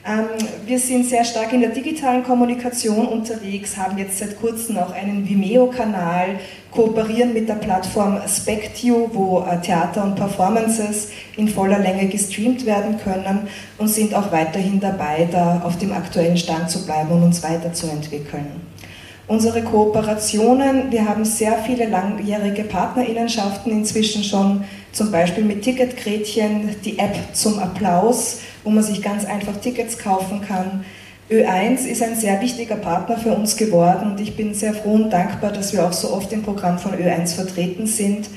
Ähm, 0.07 0.29
wir 0.65 0.79
sind 0.79 1.07
sehr 1.07 1.25
stark 1.25 1.53
in 1.53 1.61
der 1.61 1.71
digitalen 1.71 2.25
Kommunikation 2.25 3.07
unterwegs, 3.07 3.77
haben 3.77 3.99
jetzt 3.99 4.19
seit 4.19 4.41
kurzem 4.41 4.79
auch 4.79 4.93
einen 4.93 5.29
Vimeo-Kanal, 5.29 6.39
kooperieren 6.71 7.35
mit 7.35 7.49
der 7.49 7.57
Plattform 7.57 8.19
Spectio, 8.27 9.11
wo 9.13 9.41
äh, 9.41 9.61
Theater 9.61 10.05
und 10.05 10.15
Performances 10.15 11.09
in 11.37 11.49
voller 11.49 11.79
Länge 11.79 12.07
gestreamt 12.07 12.65
werden 12.65 12.99
können 12.99 13.49
und 13.77 13.89
sind 13.89 14.15
auch 14.15 14.33
weiterhin 14.33 14.81
dabei, 14.81 15.29
da 15.31 15.61
auf 15.65 15.77
dem 15.77 15.93
aktuellen 15.93 16.39
Stand 16.39 16.71
zu 16.71 16.87
bleiben 16.87 17.11
und 17.11 17.23
uns 17.23 17.43
weiterzuentwickeln. 17.43 18.47
Unsere 19.27 19.63
Kooperationen, 19.63 20.91
wir 20.91 21.09
haben 21.09 21.25
sehr 21.25 21.59
viele 21.59 21.89
langjährige 21.89 22.65
Partnerinnenschaften 22.65 23.71
inzwischen 23.71 24.25
schon, 24.25 24.65
zum 24.93 25.13
Beispiel 25.13 25.45
mit 25.45 25.63
Ticketgretchen, 25.63 26.75
die 26.85 26.99
App 26.99 27.17
zum 27.33 27.61
Applaus, 27.61 28.41
wo 28.65 28.71
man 28.71 28.83
sich 28.83 29.03
ganz 29.03 29.25
einfach 29.25 29.57
Tickets 29.57 29.99
kaufen 29.99 30.41
kann. 30.41 30.85
Ö1 31.31 31.87
ist 31.87 32.03
ein 32.03 32.17
sehr 32.17 32.41
wichtiger 32.41 32.77
Partner 32.77 33.17
für 33.17 33.33
uns 33.33 33.57
geworden 33.57 34.11
und 34.11 34.21
ich 34.21 34.37
bin 34.37 34.53
sehr 34.53 34.75
froh 34.75 34.95
und 34.95 35.11
dankbar, 35.11 35.53
dass 35.53 35.73
wir 35.73 35.87
auch 35.87 35.93
so 35.93 36.13
oft 36.13 36.33
im 36.33 36.43
Programm 36.43 36.79
von 36.79 36.93
Ö1 36.93 37.37
vertreten 37.37 37.87
sind. 37.87 38.29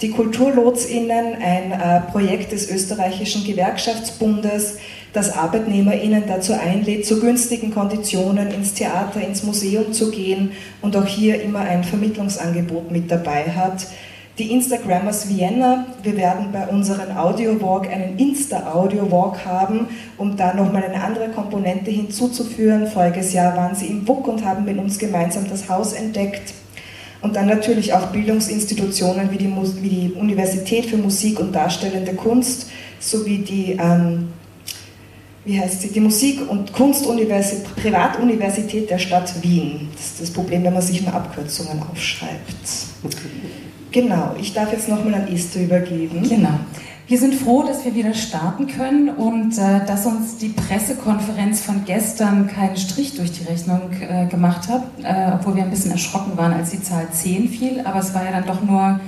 Die 0.00 0.10
KulturlotsInnen, 0.10 1.34
ein 1.42 1.72
äh, 1.72 2.00
Projekt 2.10 2.52
des 2.52 2.70
österreichischen 2.70 3.44
Gewerkschaftsbundes, 3.44 4.78
das 5.12 5.36
ArbeitnehmerInnen 5.36 6.24
dazu 6.26 6.54
einlädt, 6.54 7.04
zu 7.04 7.20
günstigen 7.20 7.72
Konditionen 7.72 8.50
ins 8.50 8.74
Theater, 8.74 9.20
ins 9.20 9.42
Museum 9.42 9.92
zu 9.92 10.10
gehen 10.10 10.52
und 10.80 10.96
auch 10.96 11.06
hier 11.06 11.42
immer 11.42 11.60
ein 11.60 11.84
Vermittlungsangebot 11.84 12.90
mit 12.90 13.10
dabei 13.10 13.44
hat 13.50 13.86
die 14.40 14.52
Instagrammers 14.52 15.28
Vienna. 15.28 15.86
Wir 16.02 16.16
werden 16.16 16.46
bei 16.50 16.66
unserem 16.66 17.14
Audio 17.14 17.60
Walk 17.60 17.86
einen 17.92 18.18
Insta-Audio 18.18 19.10
Walk 19.10 19.44
haben, 19.44 19.88
um 20.16 20.34
da 20.34 20.54
nochmal 20.54 20.84
eine 20.84 21.04
andere 21.04 21.28
Komponente 21.28 21.90
hinzuzuführen. 21.90 22.86
Voriges 22.86 23.34
Jahr 23.34 23.54
waren 23.54 23.74
sie 23.74 23.86
im 23.88 24.08
WUK 24.08 24.28
und 24.28 24.44
haben 24.44 24.64
mit 24.64 24.78
uns 24.78 24.98
gemeinsam 24.98 25.46
das 25.48 25.68
Haus 25.68 25.92
entdeckt. 25.92 26.54
Und 27.20 27.36
dann 27.36 27.48
natürlich 27.48 27.92
auch 27.92 28.06
Bildungsinstitutionen 28.06 29.30
wie 29.30 29.36
die, 29.36 29.52
wie 29.82 29.88
die 29.90 30.12
Universität 30.12 30.86
für 30.86 30.96
Musik 30.96 31.38
und 31.38 31.54
Darstellende 31.54 32.14
Kunst 32.14 32.70
sowie 32.98 33.38
die, 33.38 33.72
ähm, 33.72 34.28
wie 35.44 35.60
heißt 35.60 35.82
sie, 35.82 35.88
die 35.88 36.00
Musik- 36.00 36.48
und 36.48 36.72
Kunstuniversität, 36.72 37.76
Privatuniversität 37.76 38.88
der 38.88 38.98
Stadt 38.98 39.42
Wien. 39.42 39.90
Das 39.94 40.06
ist 40.06 40.20
das 40.22 40.30
Problem, 40.30 40.64
wenn 40.64 40.72
man 40.72 40.82
sich 40.82 41.02
nur 41.02 41.12
Abkürzungen 41.12 41.82
aufschreibt. 41.82 42.56
Genau, 43.92 44.34
ich 44.38 44.52
darf 44.54 44.72
jetzt 44.72 44.88
nochmal 44.88 45.14
an 45.14 45.28
Esther 45.28 45.64
übergeben. 45.64 46.22
Genau. 46.28 46.60
Wir 47.08 47.18
sind 47.18 47.34
froh, 47.34 47.64
dass 47.64 47.84
wir 47.84 47.92
wieder 47.96 48.14
starten 48.14 48.68
können 48.68 49.08
und 49.08 49.58
äh, 49.58 49.84
dass 49.84 50.06
uns 50.06 50.36
die 50.36 50.50
Pressekonferenz 50.50 51.60
von 51.60 51.84
gestern 51.84 52.46
keinen 52.46 52.76
Strich 52.76 53.16
durch 53.16 53.32
die 53.32 53.42
Rechnung 53.42 53.90
äh, 54.00 54.26
gemacht 54.26 54.68
hat, 54.68 54.84
äh, 55.02 55.32
obwohl 55.34 55.56
wir 55.56 55.64
ein 55.64 55.70
bisschen 55.70 55.90
erschrocken 55.90 56.38
waren, 56.38 56.52
als 56.52 56.70
die 56.70 56.80
Zahl 56.80 57.08
10 57.10 57.48
fiel, 57.48 57.80
aber 57.84 57.98
es 57.98 58.14
war 58.14 58.24
ja 58.24 58.30
dann 58.30 58.46
doch 58.46 58.62
nur 58.62 59.00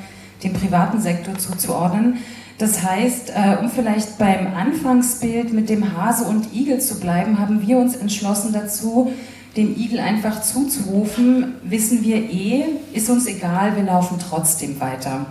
dem 0.42 0.52
privaten 0.52 1.00
Sektor 1.00 1.38
zuzuordnen. 1.38 2.16
Das 2.58 2.82
heißt, 2.82 3.30
äh, 3.30 3.58
um 3.60 3.70
vielleicht 3.70 4.18
beim 4.18 4.48
Anfangsbild 4.52 5.52
mit 5.52 5.68
dem 5.68 5.96
Hase 5.96 6.24
und 6.24 6.52
Igel 6.52 6.80
zu 6.80 6.98
bleiben, 6.98 7.38
haben 7.38 7.64
wir 7.64 7.78
uns 7.78 7.94
entschlossen 7.94 8.52
dazu, 8.52 9.12
dem 9.56 9.76
Igel 9.76 9.98
einfach 9.98 10.42
zuzurufen, 10.42 11.54
wissen 11.62 12.02
wir 12.02 12.16
eh, 12.16 12.64
ist 12.92 13.10
uns 13.10 13.26
egal, 13.26 13.76
wir 13.76 13.84
laufen 13.84 14.18
trotzdem 14.18 14.80
weiter. 14.80 15.26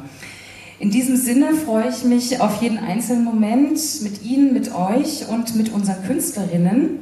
In 0.80 0.90
diesem 0.90 1.16
Sinne 1.16 1.54
freue 1.54 1.90
ich 1.90 2.04
mich 2.04 2.42
auf 2.42 2.62
jeden 2.62 2.80
einzelnen 2.80 3.24
Moment 3.24 3.80
mit 4.02 4.24
Ihnen, 4.24 4.54
mit 4.54 4.74
euch 4.74 5.28
und 5.28 5.56
mit 5.56 5.72
unseren 5.72 6.04
Künstlerinnen. 6.04 7.00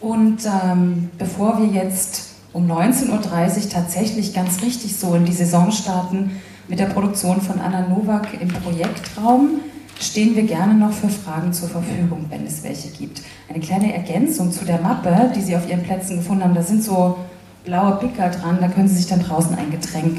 Und 0.00 0.44
ähm, 0.44 1.10
bevor 1.16 1.58
wir 1.58 1.68
jetzt 1.68 2.34
um 2.52 2.70
19.30 2.70 3.10
Uhr 3.10 3.68
tatsächlich 3.70 4.34
ganz 4.34 4.62
richtig 4.62 4.96
so 4.96 5.14
in 5.14 5.24
die 5.24 5.32
Saison 5.32 5.70
starten 5.70 6.32
mit 6.68 6.78
der 6.78 6.86
Produktion 6.86 7.40
von 7.40 7.60
Anna 7.60 7.88
Nowak 7.88 8.28
im 8.40 8.48
Projektraum, 8.48 9.60
stehen 10.00 10.34
wir 10.36 10.44
gerne 10.44 10.74
noch 10.74 10.92
für 10.92 11.08
Fragen 11.08 11.52
zur 11.52 11.68
Verfügung, 11.68 12.26
wenn 12.28 12.46
es 12.46 12.62
welche 12.62 12.88
gibt. 12.88 13.22
Eine 13.48 13.60
kleine 13.60 13.94
Ergänzung 13.94 14.52
zu 14.52 14.64
der 14.64 14.80
Mappe, 14.80 15.32
die 15.34 15.40
Sie 15.40 15.56
auf 15.56 15.68
Ihren 15.68 15.82
Plätzen 15.82 16.16
gefunden 16.16 16.44
haben, 16.44 16.54
da 16.54 16.62
sind 16.62 16.82
so 16.82 17.18
blaue 17.64 17.96
Pickel 17.96 18.30
dran, 18.30 18.58
da 18.60 18.68
können 18.68 18.88
Sie 18.88 18.96
sich 18.96 19.06
dann 19.06 19.22
draußen 19.22 19.56
ein 19.56 19.70
Getränk 19.70 20.18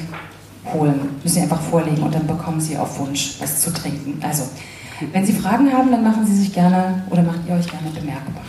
holen. 0.73 0.99
Müssen 1.23 1.35
Sie 1.35 1.41
einfach 1.41 1.61
vorlegen 1.61 2.03
und 2.03 2.13
dann 2.13 2.25
bekommen 2.25 2.59
Sie 2.59 2.77
auf 2.77 2.99
Wunsch 2.99 3.35
was 3.39 3.61
zu 3.61 3.71
trinken. 3.71 4.19
Also, 4.21 4.43
wenn 5.11 5.25
Sie 5.25 5.33
Fragen 5.33 5.71
haben, 5.71 5.91
dann 5.91 6.03
machen 6.03 6.25
Sie 6.25 6.35
sich 6.35 6.53
gerne 6.53 7.03
oder 7.09 7.21
macht 7.21 7.39
ihr 7.47 7.55
euch 7.55 7.69
gerne 7.69 7.89
bemerkbar. 7.93 8.43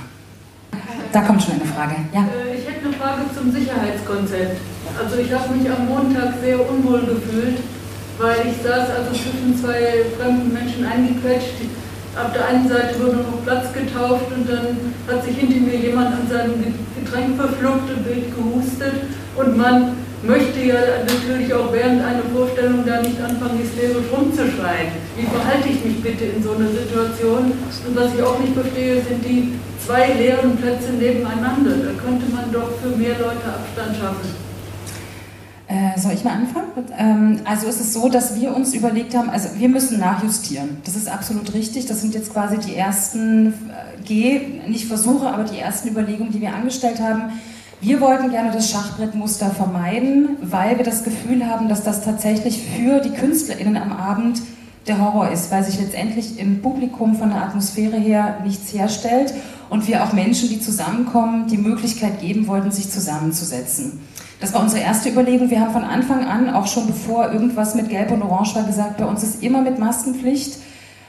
Da 1.13 1.23
kommt 1.23 1.43
schon 1.43 1.55
eine 1.55 1.65
Frage. 1.65 1.95
Ja? 2.13 2.21
Äh, 2.21 2.59
ich 2.59 2.67
hätte 2.69 2.87
eine 2.87 2.95
Frage 2.95 3.23
zum 3.35 3.51
Sicherheitskonzept. 3.51 4.61
Also 4.99 5.17
ich 5.17 5.33
habe 5.33 5.55
mich 5.55 5.71
am 5.71 5.87
Montag 5.89 6.35
sehr 6.41 6.59
unwohl 6.59 7.01
gefühlt, 7.01 7.59
weil 8.19 8.49
ich 8.49 8.63
saß 8.63 8.89
also 8.91 9.11
zwischen 9.13 9.57
zwei 9.61 10.07
fremden 10.19 10.53
Menschen 10.53 10.85
eingequetscht. 10.85 11.69
Auf 12.17 12.33
der 12.33 12.49
einen 12.49 12.69
Seite 12.69 12.99
wurde 12.99 13.19
noch 13.19 13.45
Platz 13.45 13.69
getauft 13.75 14.33
und 14.35 14.49
dann 14.49 14.95
hat 15.07 15.23
sich 15.23 15.37
hinter 15.37 15.61
mir 15.61 15.77
jemand 15.77 16.17
an 16.17 16.27
seinem 16.31 16.65
Getränk 16.97 17.37
verflucht 17.37 17.93
und 17.93 18.09
wild 18.09 18.33
gehustet. 18.35 19.05
Und 19.37 19.57
man 19.59 19.97
möchte 20.23 20.61
ja 20.65 21.05
natürlich 21.05 21.53
auch 21.53 21.71
während 21.73 22.01
einer 22.01 22.25
Vorstellung 22.33 22.87
da 22.87 23.03
nicht 23.03 23.21
anfangen, 23.21 23.61
hysterisch 23.61 24.09
rumzuschreien. 24.09 24.97
Wie 25.17 25.29
verhalte 25.29 25.69
ich 25.69 25.85
mich 25.85 26.01
bitte 26.01 26.25
in 26.25 26.43
so 26.43 26.57
einer 26.57 26.73
Situation? 26.73 27.53
Und 27.53 27.97
was 27.97 28.15
ich 28.15 28.23
auch 28.23 28.39
nicht 28.41 28.55
verstehe, 28.55 28.97
sind 29.05 29.23
die 29.23 29.61
zwei 29.85 30.15
leeren 30.15 30.57
Plätze 30.57 30.97
nebeneinander. 30.97 31.85
Da 31.85 31.93
könnte 32.01 32.33
man 32.33 32.51
doch 32.51 32.81
für 32.81 32.97
mehr 32.97 33.21
Leute 33.21 33.45
Abstand 33.45 33.93
schaffen. 34.01 34.46
Äh, 35.69 35.99
soll 35.99 36.13
ich 36.13 36.23
mal 36.23 36.35
anfangen? 36.35 36.69
Ähm, 36.97 37.41
also 37.45 37.67
es 37.67 37.81
ist 37.81 37.93
so, 37.93 38.09
dass 38.09 38.41
wir 38.41 38.55
uns 38.55 38.73
überlegt 38.73 39.17
haben, 39.17 39.29
also 39.29 39.49
wir 39.59 39.69
müssen 39.69 39.99
nachjustieren. 39.99 40.77
Das 40.85 40.95
ist 40.95 41.09
absolut 41.09 41.55
richtig. 41.55 41.87
Das 41.87 42.01
sind 42.01 42.15
jetzt 42.15 42.33
quasi 42.33 42.59
die 42.59 42.77
ersten 42.77 43.49
äh, 43.49 44.03
G, 44.05 44.41
nicht 44.69 44.87
Versuche, 44.87 45.27
aber 45.27 45.43
die 45.43 45.59
ersten 45.59 45.89
Überlegungen, 45.89 46.31
die 46.31 46.41
wir 46.41 46.55
angestellt 46.55 47.01
haben. 47.01 47.33
Wir 47.81 48.01
wollten 48.01 48.31
gerne 48.31 48.53
das 48.53 48.71
Schachbrettmuster 48.71 49.51
vermeiden, 49.51 50.37
weil 50.41 50.79
wir 50.79 50.85
das 50.85 51.03
Gefühl 51.03 51.47
haben, 51.47 51.69
dass 51.69 51.83
das 51.83 52.03
tatsächlich 52.03 52.63
für 52.63 53.01
die 53.01 53.11
KünstlerInnen 53.11 53.77
am 53.77 53.93
Abend 53.93 54.41
der 54.87 55.01
Horror 55.01 55.31
ist, 55.31 55.51
weil 55.51 55.65
sich 55.65 55.81
letztendlich 55.81 56.39
im 56.39 56.63
Publikum 56.63 57.17
von 57.17 57.31
der 57.31 57.43
Atmosphäre 57.43 57.97
her 57.97 58.39
nichts 58.45 58.73
herstellt 58.73 59.35
und 59.69 59.89
wir 59.89 60.05
auch 60.05 60.13
Menschen, 60.13 60.49
die 60.49 60.61
zusammenkommen, 60.61 61.49
die 61.49 61.59
Möglichkeit 61.59 62.21
geben 62.21 62.47
wollten, 62.47 62.71
sich 62.71 62.89
zusammenzusetzen. 62.89 64.01
Das 64.41 64.53
war 64.53 64.63
unsere 64.63 64.83
erste 64.83 65.09
Überlegung. 65.09 65.51
Wir 65.51 65.61
haben 65.61 65.73
von 65.73 65.85
Anfang 65.85 66.25
an, 66.25 66.51
auch 66.51 66.67
schon 66.67 66.87
bevor 66.87 67.33
irgendwas 67.33 67.75
mit 67.75 67.89
Gelb 67.89 68.11
und 68.11 68.23
Orange 68.23 68.55
war, 68.55 68.65
gesagt, 68.65 68.99
bei 68.99 69.07
uns 69.07 69.23
ist 69.23 69.43
immer 69.43 69.63
mit 69.63 69.79
Maskenpflicht, 69.79 70.59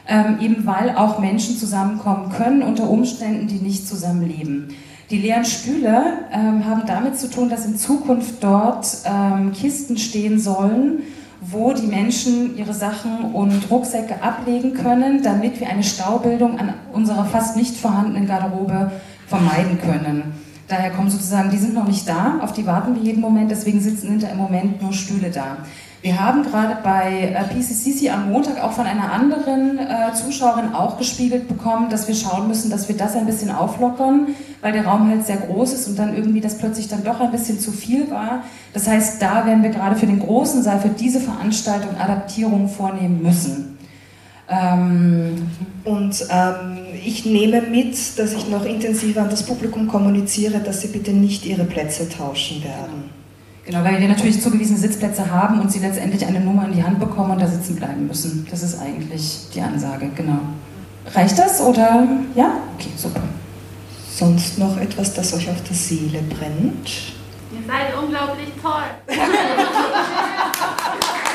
ähm, 0.07 0.37
eben 0.39 0.65
weil 0.65 0.95
auch 0.95 1.19
Menschen 1.19 1.57
zusammenkommen 1.57 2.31
können 2.31 2.61
unter 2.61 2.89
Umständen, 2.89 3.47
die 3.47 3.59
nicht 3.59 3.87
zusammenleben. 3.87 4.69
Die 5.09 5.17
leeren 5.17 5.45
Stühle 5.45 6.03
ähm, 6.31 6.65
haben 6.65 6.83
damit 6.85 7.17
zu 7.19 7.29
tun, 7.29 7.49
dass 7.49 7.65
in 7.65 7.77
Zukunft 7.77 8.35
dort 8.41 8.87
ähm, 9.05 9.51
Kisten 9.53 9.97
stehen 9.97 10.39
sollen, 10.39 11.03
wo 11.41 11.73
die 11.73 11.87
Menschen 11.87 12.57
ihre 12.57 12.73
Sachen 12.73 13.33
und 13.33 13.69
Rucksäcke 13.69 14.21
ablegen 14.21 14.73
können, 14.73 15.21
damit 15.21 15.59
wir 15.59 15.69
eine 15.69 15.83
Staubildung 15.83 16.59
an 16.59 16.73
unserer 16.93 17.25
fast 17.25 17.55
nicht 17.57 17.75
vorhandenen 17.75 18.27
Garderobe 18.27 18.91
vermeiden 19.27 19.79
können. 19.79 20.46
Daher 20.67 20.91
kommen 20.91 21.09
sozusagen, 21.09 21.49
die 21.49 21.57
sind 21.57 21.73
noch 21.73 21.87
nicht 21.87 22.07
da, 22.07 22.39
auf 22.41 22.51
die 22.51 22.65
warten 22.65 22.95
wir 22.95 23.01
jeden 23.01 23.21
Moment, 23.21 23.49
deswegen 23.49 23.79
sitzen 23.79 24.09
hinter 24.09 24.29
im 24.29 24.37
Moment 24.37 24.81
nur 24.81 24.91
Stühle 24.91 25.29
da. 25.29 25.57
Wir 26.01 26.21
haben 26.21 26.43
gerade 26.43 26.77
bei 26.83 27.33
äh, 27.33 27.43
PCCC 27.43 28.11
am 28.11 28.29
Montag 28.31 28.63
auch 28.63 28.71
von 28.71 28.85
einer 28.85 29.11
anderen 29.11 29.79
äh, 29.79 30.13
Zuschauerin 30.13 30.73
auch 30.73 30.97
gespiegelt 30.97 31.47
bekommen, 31.47 31.89
dass 31.89 32.07
wir 32.07 32.15
schauen 32.15 32.47
müssen, 32.47 32.69
dass 32.69 32.87
wir 32.87 32.95
das 32.95 33.15
ein 33.15 33.25
bisschen 33.25 33.49
auflockern, 33.49 34.27
weil 34.61 34.73
der 34.73 34.85
Raum 34.85 35.09
halt 35.09 35.25
sehr 35.25 35.37
groß 35.37 35.73
ist 35.73 35.87
und 35.87 35.97
dann 35.97 36.15
irgendwie 36.15 36.39
das 36.39 36.57
plötzlich 36.59 36.87
dann 36.87 37.03
doch 37.03 37.19
ein 37.19 37.31
bisschen 37.31 37.59
zu 37.59 37.71
viel 37.71 38.11
war. 38.11 38.43
Das 38.73 38.87
heißt, 38.87 39.21
da 39.21 39.45
werden 39.45 39.63
wir 39.63 39.71
gerade 39.71 39.95
für 39.95 40.05
den 40.05 40.19
großen 40.19 40.61
Saal, 40.61 40.79
für 40.79 40.89
diese 40.89 41.19
Veranstaltung 41.19 41.97
Adaptierungen 41.99 42.69
vornehmen 42.69 43.23
müssen. 43.23 43.77
Ähm 44.49 45.49
und 45.83 46.25
ähm, 46.29 46.77
ich 47.07 47.25
nehme 47.25 47.61
mit, 47.61 48.19
dass 48.19 48.33
ich 48.33 48.49
noch 48.49 48.65
intensiver 48.65 49.21
an 49.21 49.29
das 49.29 49.43
Publikum 49.43 49.87
kommuniziere, 49.87 50.59
dass 50.59 50.81
sie 50.81 50.89
bitte 50.89 51.11
nicht 51.11 51.45
ihre 51.45 51.63
Plätze 51.63 52.09
tauschen 52.09 52.61
werden. 52.63 53.09
Genau, 53.65 53.81
weil 53.83 54.01
wir 54.01 54.09
natürlich 54.09 54.41
zugewiesene 54.41 54.77
Sitzplätze 54.77 55.31
haben 55.31 55.61
und 55.61 55.71
sie 55.71 55.79
letztendlich 55.79 56.25
eine 56.25 56.41
Nummer 56.41 56.65
in 56.65 56.73
die 56.73 56.83
Hand 56.83 56.99
bekommen 56.99 57.31
und 57.31 57.41
da 57.41 57.47
sitzen 57.47 57.77
bleiben 57.77 58.07
müssen. 58.07 58.45
Das 58.51 58.61
ist 58.61 58.77
eigentlich 58.79 59.47
die 59.53 59.61
Ansage, 59.61 60.11
genau. 60.15 60.39
Reicht 61.13 61.39
das 61.39 61.61
oder 61.61 62.07
ja? 62.35 62.57
Okay, 62.77 62.89
super. 62.97 63.21
Sonst 64.09 64.57
noch 64.57 64.75
etwas, 64.77 65.13
das 65.13 65.33
euch 65.33 65.49
auf 65.49 65.63
der 65.63 65.75
Seele 65.75 66.21
brennt? 66.23 67.13
Ihr 67.53 67.65
seid 67.65 67.97
unglaublich 67.97 68.49
toll. 68.61 68.83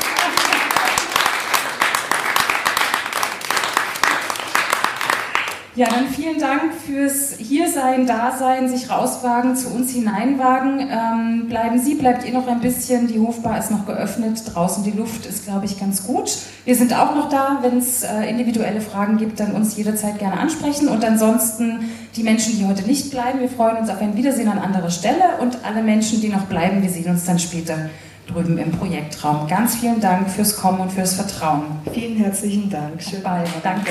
Ja, 5.75 5.87
dann 5.87 6.07
vielen 6.07 6.39
Dank 6.39 6.71
fürs 6.75 7.35
Hiersein, 7.39 8.05
Dasein, 8.05 8.69
sich 8.69 8.91
rauswagen, 8.91 9.55
zu 9.55 9.69
uns 9.69 9.91
hineinwagen. 9.91 10.79
Ähm, 10.79 11.47
bleiben 11.49 11.79
Sie, 11.79 11.95
bleibt 11.95 12.25
ihr 12.25 12.33
noch 12.33 12.47
ein 12.47 12.61
bisschen. 12.61 13.07
Die 13.07 13.19
Hofbar 13.19 13.57
ist 13.57 13.71
noch 13.71 13.87
geöffnet. 13.87 14.43
Draußen 14.53 14.83
die 14.83 14.91
Luft 14.91 15.25
ist, 15.25 15.45
glaube 15.45 15.65
ich, 15.65 15.79
ganz 15.79 16.05
gut. 16.05 16.31
Wir 16.65 16.75
sind 16.75 16.93
auch 16.93 17.15
noch 17.15 17.27
da. 17.27 17.59
Wenn 17.63 17.79
es 17.79 18.03
äh, 18.03 18.29
individuelle 18.29 18.81
Fragen 18.81 19.17
gibt, 19.17 19.39
dann 19.39 19.53
uns 19.53 19.75
jederzeit 19.75 20.19
gerne 20.19 20.39
ansprechen. 20.39 20.89
Und 20.89 21.03
ansonsten 21.03 21.89
die 22.15 22.21
Menschen, 22.21 22.55
die 22.59 22.67
heute 22.67 22.83
nicht 22.83 23.09
bleiben, 23.09 23.39
wir 23.39 23.49
freuen 23.49 23.77
uns 23.77 23.89
auf 23.89 23.99
ein 23.99 24.15
Wiedersehen 24.15 24.49
an 24.49 24.59
anderer 24.59 24.91
Stelle. 24.91 25.37
Und 25.41 25.57
alle 25.65 25.81
Menschen, 25.81 26.21
die 26.21 26.29
noch 26.29 26.45
bleiben, 26.45 26.83
wir 26.83 26.89
sehen 26.89 27.09
uns 27.09 27.25
dann 27.25 27.39
später 27.39 27.89
drüben 28.27 28.59
im 28.59 28.71
Projektraum. 28.71 29.47
Ganz 29.47 29.77
vielen 29.77 29.99
Dank 29.99 30.29
fürs 30.29 30.55
Kommen 30.55 30.81
und 30.81 30.91
fürs 30.91 31.15
Vertrauen. 31.15 31.63
Vielen 31.91 32.17
herzlichen 32.17 32.69
Dank. 32.69 33.01
Schön. 33.01 33.23
Bald. 33.23 33.49
Danke. 33.63 33.89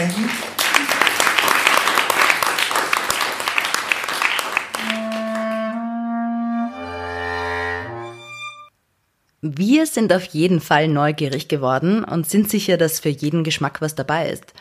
Wir 9.44 9.86
sind 9.86 10.12
auf 10.12 10.22
jeden 10.26 10.60
Fall 10.60 10.86
neugierig 10.86 11.48
geworden 11.48 12.04
und 12.04 12.30
sind 12.30 12.48
sicher, 12.48 12.76
dass 12.76 13.00
für 13.00 13.08
jeden 13.08 13.42
Geschmack 13.42 13.80
was 13.80 13.96
dabei 13.96 14.30
ist. 14.30 14.54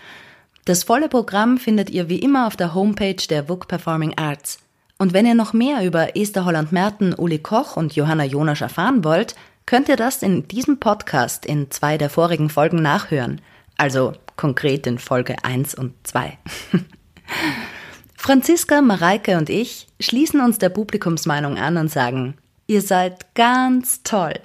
Das 0.66 0.84
volle 0.84 1.08
Programm 1.08 1.60
findet 1.60 1.92
ihr 1.92 2.10
wie 2.10 2.18
immer 2.18 2.48
auf 2.48 2.56
der 2.56 2.74
Homepage 2.74 3.24
der 3.30 3.48
WUK 3.48 3.68
Performing 3.68 4.18
Arts. 4.18 4.58
Und 4.98 5.14
wenn 5.14 5.28
ihr 5.28 5.36
noch 5.36 5.54
mehr 5.54 5.86
über 5.86 6.18
Esther 6.18 6.46
Holland-Merten, 6.46 7.14
Uli 7.14 7.38
Koch 7.38 7.78
und 7.78 7.96
Johanna 7.96 8.24
Jonasch 8.24 8.64
erfahren 8.64 9.04
wollt, 9.04 9.36
könnt 9.68 9.88
ihr 9.88 9.98
das 9.98 10.24
in 10.24 10.48
diesem 10.48 10.80
Podcast 10.80 11.46
in 11.46 11.70
zwei 11.70 12.00
der 12.00 12.10
vorigen 12.10 12.50
Folgen 12.50 12.82
nachhören. 12.82 13.40
Also 13.78 14.14
konkret 14.36 14.88
in 14.88 14.98
Folge 14.98 15.36
1 15.44 15.76
und 15.76 15.94
2. 16.08 16.40
Franziska, 18.16 18.82
Mareike 18.82 19.38
und 19.38 19.52
ich 19.52 19.88
schließen 20.00 20.42
uns 20.42 20.58
der 20.58 20.70
Publikumsmeinung 20.70 21.60
an 21.60 21.78
und 21.78 21.92
sagen, 21.92 22.36
Ihr 22.72 22.82
seid 22.82 23.36
ganz 23.36 24.02
toll. 24.04 24.40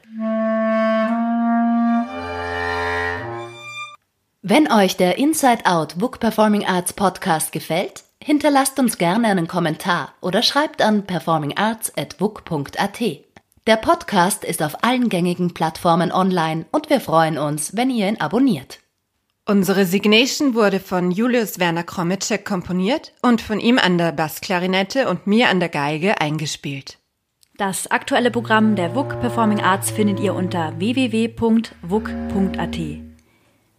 Wenn 4.42 4.72
euch 4.72 4.96
der 4.96 5.16
Inside 5.16 5.64
Out 5.64 5.96
Book 5.96 6.18
Performing 6.18 6.66
Arts 6.66 6.92
Podcast 6.92 7.52
gefällt, 7.52 8.02
hinterlasst 8.20 8.80
uns 8.80 8.98
gerne 8.98 9.28
einen 9.28 9.46
Kommentar 9.46 10.12
oder 10.20 10.42
schreibt 10.42 10.82
an 10.82 11.06
performingarts.book.at. 11.06 13.00
Der 13.68 13.76
Podcast 13.76 14.44
ist 14.44 14.60
auf 14.60 14.82
allen 14.82 15.08
gängigen 15.08 15.54
Plattformen 15.54 16.10
online 16.10 16.66
und 16.72 16.90
wir 16.90 17.00
freuen 17.00 17.38
uns, 17.38 17.76
wenn 17.76 17.90
ihr 17.90 18.08
ihn 18.08 18.20
abonniert. 18.20 18.80
Unsere 19.44 19.86
Signation 19.86 20.56
wurde 20.56 20.80
von 20.80 21.12
Julius 21.12 21.60
Werner 21.60 21.84
Kromitschek 21.84 22.44
komponiert 22.44 23.12
und 23.22 23.40
von 23.40 23.60
ihm 23.60 23.78
an 23.78 23.98
der 23.98 24.10
Bassklarinette 24.10 25.08
und 25.08 25.28
mir 25.28 25.48
an 25.48 25.60
der 25.60 25.68
Geige 25.68 26.20
eingespielt. 26.20 26.98
Das 27.56 27.90
aktuelle 27.90 28.30
Programm 28.30 28.76
der 28.76 28.94
WUK 28.94 29.18
Performing 29.20 29.62
Arts 29.62 29.90
findet 29.90 30.20
ihr 30.20 30.34
unter 30.34 30.78
www.wuk.at. 30.78 32.78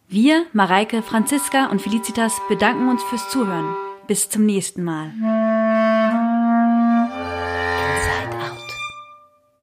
Wir, 0.07 0.45
Mareike, 0.51 1.03
Franziska 1.03 1.67
und 1.67 1.79
Felicitas 1.79 2.41
bedanken 2.49 2.89
uns 2.89 3.03
fürs 3.03 3.29
Zuhören. 3.29 3.75
Bis 4.07 4.29
zum 4.29 4.47
nächsten 4.47 4.83
Mal. 4.83 5.11